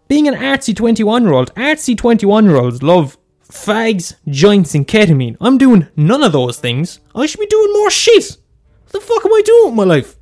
being 0.08 0.28
an 0.28 0.34
artsy 0.34 0.74
21 0.74 1.22
year 1.22 1.32
old. 1.32 1.54
Artsy 1.54 1.96
21 1.96 2.44
year 2.46 2.56
olds 2.56 2.82
love 2.82 3.18
fags, 3.50 4.14
joints, 4.28 4.74
and 4.74 4.86
ketamine. 4.86 5.36
I'm 5.40 5.58
doing 5.58 5.88
none 5.96 6.22
of 6.22 6.32
those 6.32 6.58
things. 6.58 7.00
I 7.14 7.26
should 7.26 7.40
be 7.40 7.46
doing 7.46 7.72
more 7.72 7.90
shit. 7.90 8.36
What 8.84 8.92
the 8.92 9.00
fuck 9.00 9.24
am 9.24 9.32
I 9.32 9.42
doing 9.44 9.66
with 9.66 9.74
my 9.74 9.84
life? 9.84 10.16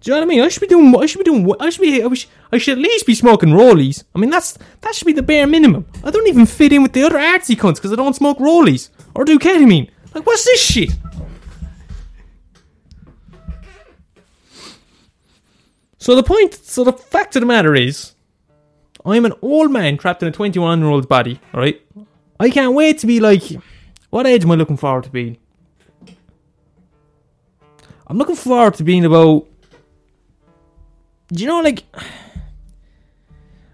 Do 0.00 0.10
you 0.10 0.14
know 0.14 0.20
what 0.20 0.26
I 0.26 0.28
mean? 0.28 0.40
I 0.42 0.48
should 0.48 0.60
be 0.60 0.66
doing. 0.68 0.94
I 0.96 1.06
should 1.06 1.18
be 1.18 1.24
doing. 1.24 1.54
I 1.60 1.70
should 1.70 1.80
be. 1.80 2.02
I, 2.02 2.06
wish, 2.06 2.28
I 2.52 2.58
should 2.58 2.78
at 2.78 2.82
least 2.82 3.06
be 3.06 3.14
smoking 3.14 3.50
rollies. 3.50 4.04
I 4.14 4.18
mean, 4.18 4.30
that's 4.30 4.56
that 4.80 4.94
should 4.94 5.06
be 5.06 5.12
the 5.12 5.22
bare 5.22 5.46
minimum. 5.46 5.86
I 6.04 6.10
don't 6.10 6.28
even 6.28 6.46
fit 6.46 6.72
in 6.72 6.82
with 6.82 6.92
the 6.92 7.02
other 7.02 7.18
artsy 7.18 7.56
cunts 7.56 7.76
because 7.76 7.92
I 7.92 7.96
don't 7.96 8.14
smoke 8.14 8.38
rollies 8.38 8.90
or 9.14 9.24
do 9.24 9.38
ketamine. 9.38 9.90
Like, 10.14 10.24
what's 10.24 10.44
this 10.44 10.62
shit? 10.62 10.90
So 15.98 16.14
the 16.14 16.22
point. 16.22 16.54
So 16.54 16.84
the 16.84 16.92
fact 16.92 17.36
of 17.36 17.40
the 17.40 17.46
matter 17.46 17.74
is, 17.74 18.14
I'm 19.04 19.24
an 19.24 19.34
old 19.42 19.70
man 19.70 19.98
trapped 19.98 20.22
in 20.22 20.28
a 20.28 20.32
21 20.32 20.80
year 20.80 20.88
old 20.88 21.08
body. 21.08 21.40
All 21.52 21.60
right. 21.60 21.80
I 22.40 22.50
can't 22.50 22.74
wait 22.74 22.98
to 22.98 23.06
be 23.06 23.20
like. 23.20 23.42
What 24.10 24.26
age 24.26 24.44
am 24.44 24.52
I 24.52 24.54
looking 24.54 24.78
forward 24.78 25.04
to 25.04 25.10
being? 25.10 25.36
I'm 28.06 28.16
looking 28.16 28.36
forward 28.36 28.74
to 28.74 28.84
being 28.84 29.04
about 29.04 29.46
do 31.30 31.42
you 31.42 31.46
know 31.46 31.60
like 31.60 31.84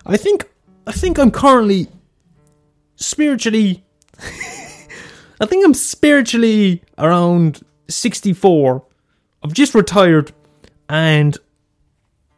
I 0.04 0.16
think 0.16 0.48
I 0.88 0.92
think 0.92 1.18
I'm 1.18 1.30
currently 1.30 1.86
spiritually 2.96 3.84
I 5.40 5.46
think 5.46 5.64
I'm 5.64 5.74
spiritually 5.74 6.82
around 6.98 7.64
64. 7.88 8.84
I've 9.42 9.52
just 9.52 9.74
retired 9.74 10.32
and 10.88 11.36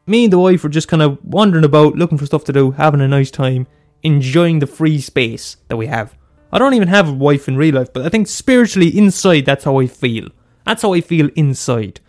me 0.07 0.25
and 0.25 0.33
the 0.33 0.39
wife 0.39 0.65
are 0.65 0.69
just 0.69 0.89
kind 0.89 1.03
of 1.03 1.19
wandering 1.25 1.65
about 1.65 1.97
looking 1.97 2.19
for 2.19 2.27
stuff 2.27 2.45
to 2.45 2.53
do, 2.53 2.71
having 2.73 3.01
a 3.01 3.09
nice 3.09 3.31
time, 3.31 3.67
enjoying 4.03 4.61
the 4.61 4.67
free 4.67 5.01
space 5.01 5.57
that 5.69 5.77
we 5.77 5.87
have. 5.87 6.17
I 6.53 6.59
don't 6.59 6.75
even 6.75 6.89
have 6.89 7.09
a 7.09 7.13
wife 7.13 7.49
in 7.49 7.57
real 7.57 7.75
life, 7.75 7.93
but 7.93 8.07
I 8.07 8.09
think 8.09 8.29
spiritually 8.29 8.97
inside 8.97 9.45
that's 9.45 9.65
how 9.65 9.81
I 9.81 9.87
feel. 9.87 10.29
That's 10.65 10.83
how 10.83 10.93
I 10.93 11.01
feel 11.01 11.29
inside. 11.35 12.01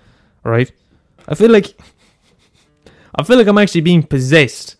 Right? 0.43 0.71
I 1.27 1.35
feel 1.35 1.51
like 1.51 1.75
I 3.15 3.23
feel 3.23 3.37
like 3.37 3.47
I'm 3.47 3.57
actually 3.57 3.81
being 3.81 4.03
possessed 4.03 4.75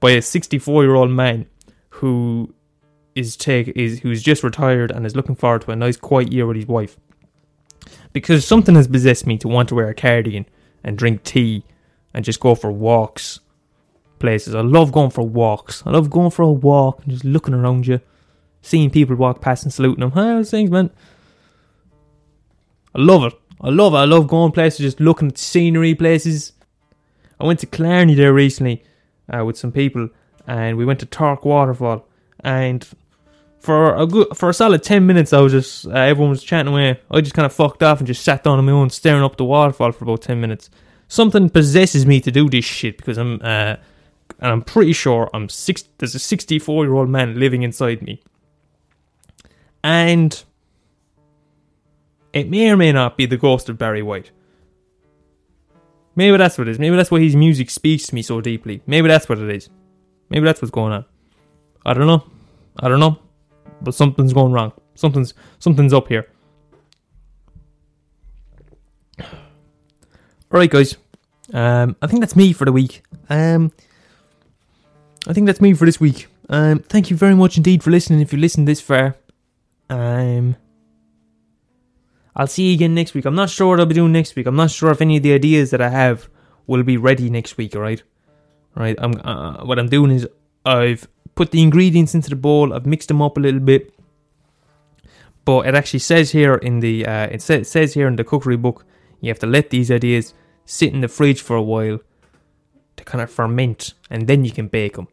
by 0.00 0.10
a 0.10 0.22
64 0.22 0.84
year 0.84 0.94
old 0.94 1.10
man 1.10 1.46
who 1.88 2.54
is 3.14 3.36
take 3.36 3.68
is 3.68 4.00
who's 4.00 4.22
just 4.22 4.42
retired 4.42 4.90
and 4.90 5.06
is 5.06 5.16
looking 5.16 5.34
forward 5.34 5.62
to 5.62 5.70
a 5.70 5.76
nice 5.76 5.96
quiet 5.96 6.32
year 6.32 6.46
with 6.46 6.56
his 6.56 6.66
wife. 6.66 6.98
Because 8.12 8.46
something 8.46 8.74
has 8.74 8.86
possessed 8.86 9.26
me 9.26 9.38
to 9.38 9.48
want 9.48 9.68
to 9.70 9.74
wear 9.74 9.88
a 9.88 9.94
cardigan 9.94 10.46
and 10.84 10.98
drink 10.98 11.24
tea 11.24 11.64
and 12.14 12.24
just 12.24 12.40
go 12.40 12.54
for 12.54 12.70
walks 12.70 13.40
places. 14.18 14.54
I 14.54 14.60
love 14.60 14.92
going 14.92 15.10
for 15.10 15.26
walks. 15.26 15.82
I 15.84 15.90
love 15.90 16.08
going 16.08 16.30
for 16.30 16.42
a 16.42 16.50
walk 16.50 17.02
and 17.02 17.12
just 17.12 17.24
looking 17.24 17.54
around 17.54 17.86
you, 17.86 18.00
seeing 18.62 18.90
people 18.90 19.16
walk 19.16 19.40
past 19.40 19.64
and 19.64 19.72
saluting 19.72 20.00
them. 20.00 20.12
Hi, 20.12 20.28
how's 20.28 20.50
things, 20.50 20.70
man? 20.70 20.90
I 22.94 23.00
love 23.00 23.24
it. 23.24 23.34
I 23.60 23.68
love 23.68 23.94
it. 23.94 23.98
I 23.98 24.04
love 24.04 24.28
going 24.28 24.52
places, 24.52 24.78
just 24.78 25.00
looking 25.00 25.28
at 25.28 25.38
scenery, 25.38 25.94
places, 25.94 26.52
I 27.40 27.46
went 27.46 27.60
to 27.60 27.66
Killarney 27.66 28.14
there 28.14 28.32
recently 28.32 28.82
uh, 29.32 29.44
with 29.44 29.58
some 29.58 29.72
people, 29.72 30.08
and 30.46 30.76
we 30.76 30.84
went 30.84 31.00
to 31.00 31.06
Torc 31.06 31.44
Waterfall. 31.44 32.06
And 32.40 32.86
for 33.58 33.94
a 33.94 34.06
good, 34.06 34.36
for 34.36 34.50
a 34.50 34.54
solid 34.54 34.82
ten 34.82 35.06
minutes, 35.06 35.32
I 35.32 35.40
was 35.40 35.52
just 35.52 35.86
uh, 35.86 35.90
everyone 35.90 36.30
was 36.30 36.42
chatting 36.42 36.72
away. 36.72 37.00
I 37.10 37.20
just 37.20 37.34
kind 37.34 37.46
of 37.46 37.52
fucked 37.52 37.82
off 37.82 37.98
and 37.98 38.06
just 38.06 38.22
sat 38.22 38.44
down 38.44 38.58
on 38.58 38.64
my 38.64 38.72
own, 38.72 38.90
staring 38.90 39.22
up 39.22 39.36
the 39.36 39.44
waterfall 39.44 39.92
for 39.92 40.04
about 40.04 40.22
ten 40.22 40.40
minutes. 40.40 40.70
Something 41.08 41.50
possesses 41.50 42.06
me 42.06 42.20
to 42.20 42.30
do 42.30 42.48
this 42.48 42.64
shit 42.64 42.96
because 42.96 43.18
I'm 43.18 43.40
uh, 43.42 43.76
and 44.40 44.52
I'm 44.52 44.62
pretty 44.62 44.92
sure 44.92 45.30
I'm 45.32 45.48
six. 45.48 45.84
There's 45.98 46.14
a 46.14 46.18
64 46.18 46.84
year 46.84 46.94
old 46.94 47.08
man 47.08 47.38
living 47.38 47.62
inside 47.62 48.02
me, 48.02 48.22
and 49.82 50.42
it 52.32 52.48
may 52.50 52.70
or 52.70 52.76
may 52.76 52.92
not 52.92 53.16
be 53.16 53.26
the 53.26 53.36
ghost 53.36 53.68
of 53.68 53.78
Barry 53.78 54.02
White. 54.02 54.30
Maybe 56.16 56.36
that's 56.36 56.58
what 56.58 56.68
it 56.68 56.72
is. 56.72 56.78
Maybe 56.78 56.96
that's 56.96 57.10
why 57.10 57.20
his 57.20 57.34
music 57.34 57.70
speaks 57.70 58.06
to 58.06 58.14
me 58.14 58.22
so 58.22 58.40
deeply. 58.40 58.82
Maybe 58.86 59.08
that's 59.08 59.28
what 59.28 59.38
it 59.38 59.50
is. 59.50 59.68
Maybe 60.30 60.44
that's 60.44 60.62
what's 60.62 60.70
going 60.70 60.92
on. 60.92 61.04
I 61.84 61.92
don't 61.94 62.06
know. 62.06 62.24
I 62.78 62.88
don't 62.88 63.00
know. 63.00 63.18
But 63.82 63.94
something's 63.94 64.32
going 64.32 64.52
wrong. 64.52 64.72
Something's 64.94 65.34
something's 65.58 65.92
up 65.92 66.08
here. 66.08 66.28
Alright 70.54 70.70
guys. 70.70 70.96
Um 71.52 71.96
I 72.00 72.06
think 72.06 72.20
that's 72.20 72.36
me 72.36 72.52
for 72.52 72.64
the 72.64 72.72
week. 72.72 73.02
Um 73.28 73.72
I 75.26 75.32
think 75.32 75.46
that's 75.46 75.60
me 75.60 75.74
for 75.74 75.86
this 75.86 76.00
week. 76.00 76.28
Um, 76.48 76.80
thank 76.80 77.10
you 77.10 77.16
very 77.16 77.34
much 77.34 77.56
indeed 77.56 77.82
for 77.82 77.90
listening. 77.90 78.20
If 78.20 78.32
you 78.32 78.38
listened 78.38 78.68
this 78.68 78.80
far, 78.80 79.16
um, 79.88 80.56
I'll 82.36 82.46
see 82.46 82.68
you 82.68 82.74
again 82.74 82.94
next 82.94 83.14
week. 83.14 83.24
I'm 83.24 83.34
not 83.34 83.48
sure 83.50 83.68
what 83.68 83.80
I'll 83.80 83.86
be 83.86 83.94
doing 83.94 84.12
next 84.12 84.36
week. 84.36 84.46
I'm 84.46 84.56
not 84.56 84.70
sure 84.70 84.90
if 84.90 85.00
any 85.00 85.16
of 85.16 85.22
the 85.22 85.32
ideas 85.32 85.70
that 85.70 85.80
I 85.80 85.88
have 85.88 86.28
will 86.66 86.82
be 86.82 86.96
ready 86.96 87.30
next 87.30 87.56
week. 87.56 87.74
All 87.74 87.82
right, 87.82 88.02
all 88.76 88.82
right. 88.82 88.96
I'm 88.98 89.20
uh, 89.24 89.64
what 89.64 89.78
I'm 89.78 89.88
doing 89.88 90.10
is 90.10 90.28
I've 90.66 91.08
put 91.34 91.50
the 91.50 91.62
ingredients 91.62 92.14
into 92.14 92.30
the 92.30 92.36
bowl. 92.36 92.74
I've 92.74 92.86
mixed 92.86 93.08
them 93.08 93.22
up 93.22 93.38
a 93.38 93.40
little 93.40 93.60
bit, 93.60 93.94
but 95.44 95.66
it 95.66 95.74
actually 95.74 96.00
says 96.00 96.32
here 96.32 96.56
in 96.56 96.80
the 96.80 97.06
uh, 97.06 97.26
it, 97.28 97.40
sa- 97.40 97.62
says 97.62 97.94
here 97.94 98.08
in 98.08 98.16
the 98.16 98.24
cookery 98.24 98.56
book 98.56 98.84
you 99.20 99.30
have 99.30 99.38
to 99.38 99.46
let 99.46 99.70
these 99.70 99.90
ideas 99.90 100.34
sit 100.64 100.92
in 100.92 101.00
the 101.00 101.08
fridge 101.08 101.42
for 101.42 101.56
a 101.56 101.62
while 101.62 102.00
to 102.96 103.04
kind 103.04 103.22
of 103.22 103.30
ferment, 103.30 103.94
and 104.10 104.26
then 104.26 104.44
you 104.44 104.52
can 104.52 104.68
bake 104.68 104.94
them 104.94 105.08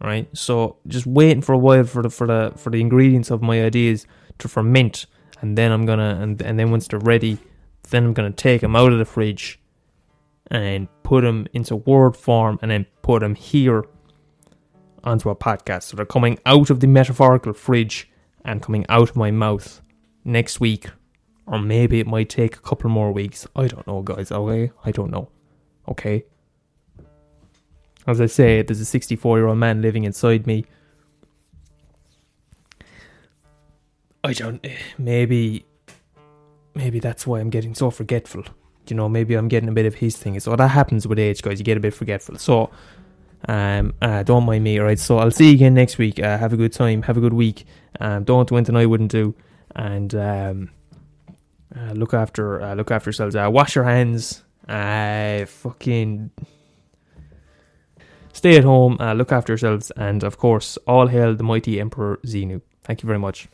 right? 0.00 0.28
So 0.36 0.76
just 0.86 1.06
waiting 1.06 1.42
for 1.42 1.52
a 1.52 1.58
while 1.58 1.84
for 1.84 2.02
the 2.02 2.10
for 2.10 2.26
the 2.26 2.52
for 2.56 2.70
the 2.70 2.80
ingredients 2.80 3.30
of 3.30 3.42
my 3.42 3.62
ideas 3.62 4.06
to 4.38 4.48
ferment, 4.48 5.06
and 5.40 5.56
then 5.56 5.72
I'm 5.72 5.86
gonna 5.86 6.18
and 6.20 6.40
and 6.42 6.58
then 6.58 6.70
once 6.70 6.88
they're 6.88 6.98
ready, 6.98 7.38
then 7.90 8.06
I'm 8.06 8.12
gonna 8.12 8.30
take 8.30 8.62
them 8.62 8.76
out 8.76 8.92
of 8.92 8.98
the 8.98 9.04
fridge 9.04 9.60
and 10.50 10.88
put 11.02 11.22
them 11.22 11.46
into 11.52 11.76
word 11.76 12.16
form, 12.16 12.58
and 12.62 12.70
then 12.70 12.86
put 13.02 13.20
them 13.20 13.34
here 13.34 13.84
onto 15.04 15.30
a 15.30 15.36
podcast. 15.36 15.84
So 15.84 15.96
they're 15.96 16.06
coming 16.06 16.38
out 16.46 16.70
of 16.70 16.80
the 16.80 16.86
metaphorical 16.86 17.52
fridge 17.52 18.10
and 18.44 18.62
coming 18.62 18.84
out 18.88 19.10
of 19.10 19.16
my 19.16 19.30
mouth 19.30 19.80
next 20.24 20.60
week, 20.60 20.88
or 21.50 21.58
maybe 21.58 21.98
it 21.98 22.06
might 22.06 22.28
take 22.28 22.56
a 22.56 22.60
couple 22.60 22.88
more 22.88 23.10
weeks. 23.10 23.46
I 23.56 23.66
don't 23.66 23.84
know, 23.86 24.02
guys. 24.02 24.30
Okay, 24.30 24.70
I 24.84 24.92
don't 24.92 25.10
know. 25.10 25.28
Okay. 25.88 26.24
As 28.06 28.20
I 28.20 28.26
say, 28.26 28.62
there's 28.62 28.80
a 28.80 28.84
64 28.84 29.38
year 29.38 29.48
old 29.48 29.58
man 29.58 29.82
living 29.82 30.04
inside 30.04 30.46
me. 30.46 30.64
I 34.22 34.32
don't. 34.32 34.64
Maybe. 34.96 35.66
Maybe 36.74 37.00
that's 37.00 37.26
why 37.26 37.40
I'm 37.40 37.50
getting 37.50 37.74
so 37.74 37.90
forgetful. 37.90 38.44
You 38.86 38.94
know, 38.94 39.08
maybe 39.08 39.34
I'm 39.34 39.48
getting 39.48 39.68
a 39.68 39.72
bit 39.72 39.86
of 39.86 39.96
his 39.96 40.16
thing. 40.16 40.38
So 40.38 40.54
that 40.54 40.68
happens 40.68 41.06
with 41.06 41.18
age, 41.18 41.42
guys. 41.42 41.58
You 41.58 41.64
get 41.64 41.76
a 41.76 41.80
bit 41.80 41.94
forgetful. 41.94 42.38
So, 42.38 42.70
um, 43.48 43.94
uh, 44.00 44.22
don't 44.22 44.44
mind 44.44 44.62
me, 44.62 44.78
alright? 44.78 44.98
So 44.98 45.18
I'll 45.18 45.30
see 45.32 45.48
you 45.48 45.54
again 45.54 45.74
next 45.74 45.98
week. 45.98 46.20
Uh, 46.20 46.38
have 46.38 46.52
a 46.52 46.56
good 46.56 46.72
time. 46.72 47.02
Have 47.02 47.16
a 47.16 47.20
good 47.20 47.32
week. 47.32 47.66
Um, 47.98 48.22
don't 48.22 48.48
do 48.48 48.56
anything 48.56 48.76
I 48.76 48.86
wouldn't 48.86 49.10
do. 49.10 49.34
And, 49.74 50.14
um, 50.14 50.70
uh, 51.76 51.92
look 51.92 52.14
after, 52.14 52.60
uh, 52.60 52.74
look 52.74 52.90
after 52.90 53.08
yourselves. 53.08 53.36
Uh, 53.36 53.48
wash 53.50 53.74
your 53.74 53.84
hands. 53.84 54.42
Uh, 54.68 55.46
fucking 55.46 56.30
stay 58.32 58.56
at 58.56 58.64
home, 58.64 58.96
uh, 59.00 59.12
look 59.14 59.32
after 59.32 59.52
yourselves, 59.52 59.90
and 59.96 60.22
of 60.22 60.38
course, 60.38 60.78
all 60.86 61.08
hail 61.08 61.34
the 61.34 61.42
mighty 61.42 61.80
Emperor 61.80 62.18
Xenu. 62.24 62.60
Thank 62.84 63.02
you 63.02 63.06
very 63.06 63.18
much. 63.18 63.48